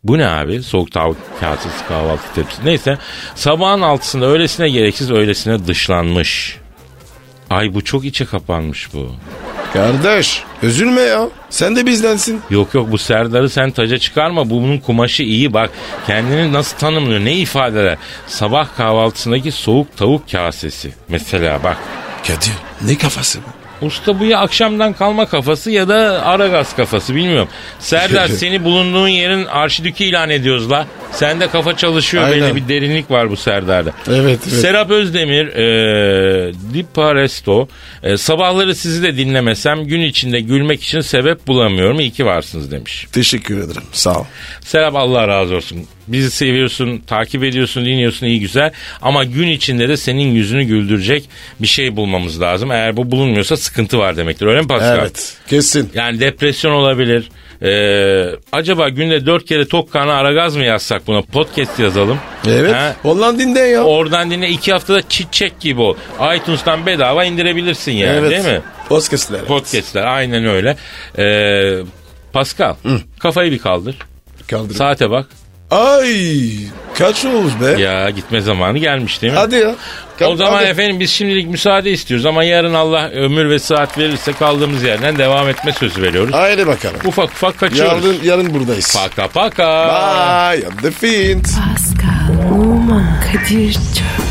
Bu 0.04 0.18
ne 0.18 0.28
abi? 0.28 0.64
Soğuk 0.64 0.92
tavuk 0.92 1.18
kasesi 1.40 1.88
kahvaltı 1.88 2.34
tepsisi. 2.36 2.66
Neyse 2.66 2.98
sabahın 3.36 3.82
altısında 3.82 4.26
öylesine 4.26 4.70
gereksiz 4.70 5.12
öylesine 5.12 5.68
dışlanmış. 5.68 6.61
Ay 7.52 7.74
bu 7.74 7.84
çok 7.84 8.06
içe 8.06 8.26
kapanmış 8.26 8.94
bu. 8.94 9.16
Kardeş 9.74 10.44
üzülme 10.64 11.02
ya. 11.02 11.30
Sen 11.50 11.76
de 11.76 11.86
bizdensin. 11.86 12.42
Yok 12.50 12.74
yok 12.74 12.92
bu 12.92 12.98
Serdar'ı 12.98 13.50
sen 13.50 13.72
taca 13.72 13.98
çıkarma. 13.98 14.50
Bu 14.50 14.62
bunun 14.62 14.78
kumaşı 14.78 15.24
iyi 15.24 15.54
bak. 15.54 15.70
Kendini 16.08 16.54
nasıl 16.54 16.78
tanımlıyor? 16.78 17.20
Ne 17.20 17.34
ifade 17.34 17.82
eder? 17.82 17.98
Sabah 18.28 18.78
kahvaltısındaki 18.78 19.52
soğuk 19.52 19.98
tavuk 19.98 20.32
kasesi. 20.32 20.94
Mesela 21.10 21.64
bak. 21.64 21.78
Kadir 22.28 22.54
ne 22.82 22.98
kafası 22.98 23.40
bu? 23.40 23.61
Usta 23.82 24.20
bu 24.20 24.26
ya 24.26 24.40
akşamdan 24.40 24.94
kalma 24.94 25.26
kafası 25.26 25.72
ya 25.72 25.88
da 25.88 26.26
ara 26.26 26.48
gaz 26.48 26.76
kafası 26.76 27.16
bilmiyorum. 27.16 27.48
Serdar 27.80 28.28
seni 28.28 28.64
bulunduğun 28.64 29.08
yerin 29.08 29.46
arşidükü 29.46 30.04
ilan 30.04 30.30
ediyoruz 30.30 30.72
la. 30.72 30.88
Sende 31.12 31.48
kafa 31.48 31.78
çalışıyor 31.78 32.24
Aynen. 32.24 32.42
belli 32.42 32.56
bir 32.56 32.68
derinlik 32.68 33.12
var 33.12 33.30
bu 33.30 33.38
Serdar'da. 33.38 33.92
Evet, 34.08 34.20
evet. 34.50 34.62
Serap 34.62 34.90
Özdemir, 34.90 35.48
e, 35.48 36.54
Di 36.74 36.86
Paresto. 36.94 37.68
E, 38.04 38.18
sabahları 38.18 38.76
sizi 38.76 39.04
de 39.04 39.18
dinlemesem 39.18 39.84
gün 39.84 40.02
içinde 40.02 40.40
gülmek 40.40 40.84
için 40.84 41.02
sebep 41.02 41.48
bulamıyorum. 41.48 42.00
İyi 42.00 42.12
ki 42.12 42.26
varsınız 42.26 42.72
demiş. 42.72 43.08
Teşekkür 43.12 43.58
ederim. 43.58 43.84
Sağ 43.92 44.20
ol. 44.20 44.26
Serap 44.62 44.96
Allah 44.96 45.28
razı 45.28 45.56
olsun. 45.56 45.88
Bizi 46.08 46.32
seviyorsun, 46.32 46.98
takip 47.08 47.44
ediyorsun, 47.44 47.86
dinliyorsun 47.86 48.26
iyi 48.26 48.40
güzel. 48.40 48.72
Ama 49.02 49.24
gün 49.24 49.48
içinde 49.48 49.90
de 49.90 49.98
senin 49.98 50.34
yüzünü 50.34 50.64
güldürecek 50.64 51.30
bir 51.60 51.68
şey 51.68 51.96
bulmamız 51.96 52.42
lazım. 52.42 52.72
Eğer 52.72 52.98
bu 52.98 53.12
bulunmuyorsa 53.12 53.58
sıkıntı 53.58 54.00
var 54.00 54.18
demektir. 54.18 54.46
Öyle 54.46 54.62
mi 54.62 54.68
Pascal? 54.68 55.00
Evet. 55.00 55.38
Kesin. 55.48 55.90
Yani 55.94 56.20
depresyon 56.20 56.72
olabilir. 56.72 57.30
Ee, 57.64 58.36
acaba 58.52 58.90
günde 58.90 59.26
dört 59.26 59.46
kere 59.46 59.68
tok 59.68 59.92
karnı 59.92 60.14
ara 60.14 60.34
gaz 60.34 60.56
mı 60.56 60.64
yazsak 60.64 61.08
buna? 61.08 61.22
Podcast 61.22 61.80
yazalım. 61.80 62.18
Evet. 62.48 62.74
Ha? 62.74 62.96
Ondan 63.04 63.40
dinle 63.40 63.60
ya. 63.60 63.84
Oradan 63.84 64.32
dinle 64.32 64.50
iki 64.50 64.72
haftada 64.74 65.02
çiçek 65.10 65.60
gibi 65.60 65.82
ol. 65.82 65.96
iTunes'tan 66.36 66.86
bedava 66.86 67.26
indirebilirsin 67.26 67.92
yani 67.92 68.18
evet. 68.20 68.32
değil 68.32 68.56
mi? 68.56 68.62
Podcastler. 68.90 69.46
Podcast'ler 69.46 70.04
aynen 70.04 70.46
öyle. 70.46 70.78
Ee, 71.18 71.84
Pascal 72.34 72.76
kafayı 73.20 73.52
bir 73.52 73.60
kaldır. 73.60 73.96
Kaldır. 74.48 74.76
Saate 74.76 75.10
bak. 75.10 75.28
Ay 75.72 76.50
kaç 76.98 77.26
olmuş 77.26 77.54
be? 77.62 77.82
Ya 77.82 78.10
gitme 78.10 78.42
zamanı 78.42 78.78
gelmiş 78.78 79.22
değil 79.22 79.34
mi? 79.34 79.40
Hadi 79.40 79.56
ya. 79.56 79.76
o 80.28 80.36
zaman 80.36 80.54
Hadi. 80.58 80.66
efendim 80.66 81.00
biz 81.00 81.12
şimdilik 81.12 81.48
müsaade 81.50 81.92
istiyoruz 81.92 82.26
ama 82.26 82.44
yarın 82.44 82.74
Allah 82.74 83.10
ömür 83.10 83.50
ve 83.50 83.60
saat 83.60 83.98
verirse 83.98 84.34
kaldığımız 84.34 84.84
yerden 84.84 85.18
devam 85.18 85.50
etme 85.50 85.72
sözü 85.72 86.02
veriyoruz. 86.02 86.34
Haydi 86.34 86.68
bakalım. 86.68 86.96
Ufak 87.06 87.30
ufak 87.30 87.58
kaçıyoruz. 87.60 88.06
Yarın, 88.06 88.20
yarın 88.24 88.54
buradayız. 88.54 88.98
Paka 88.98 89.28
paka. 89.28 89.88
Bye. 90.54 90.62
I'm 90.62 90.78
the 90.82 90.92
fiend. 90.92 91.46
Pascal, 91.46 92.52
Oman, 92.54 93.22
Kadir 93.34 93.74
çok 93.74 94.31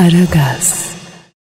Aragaz. 0.00 0.79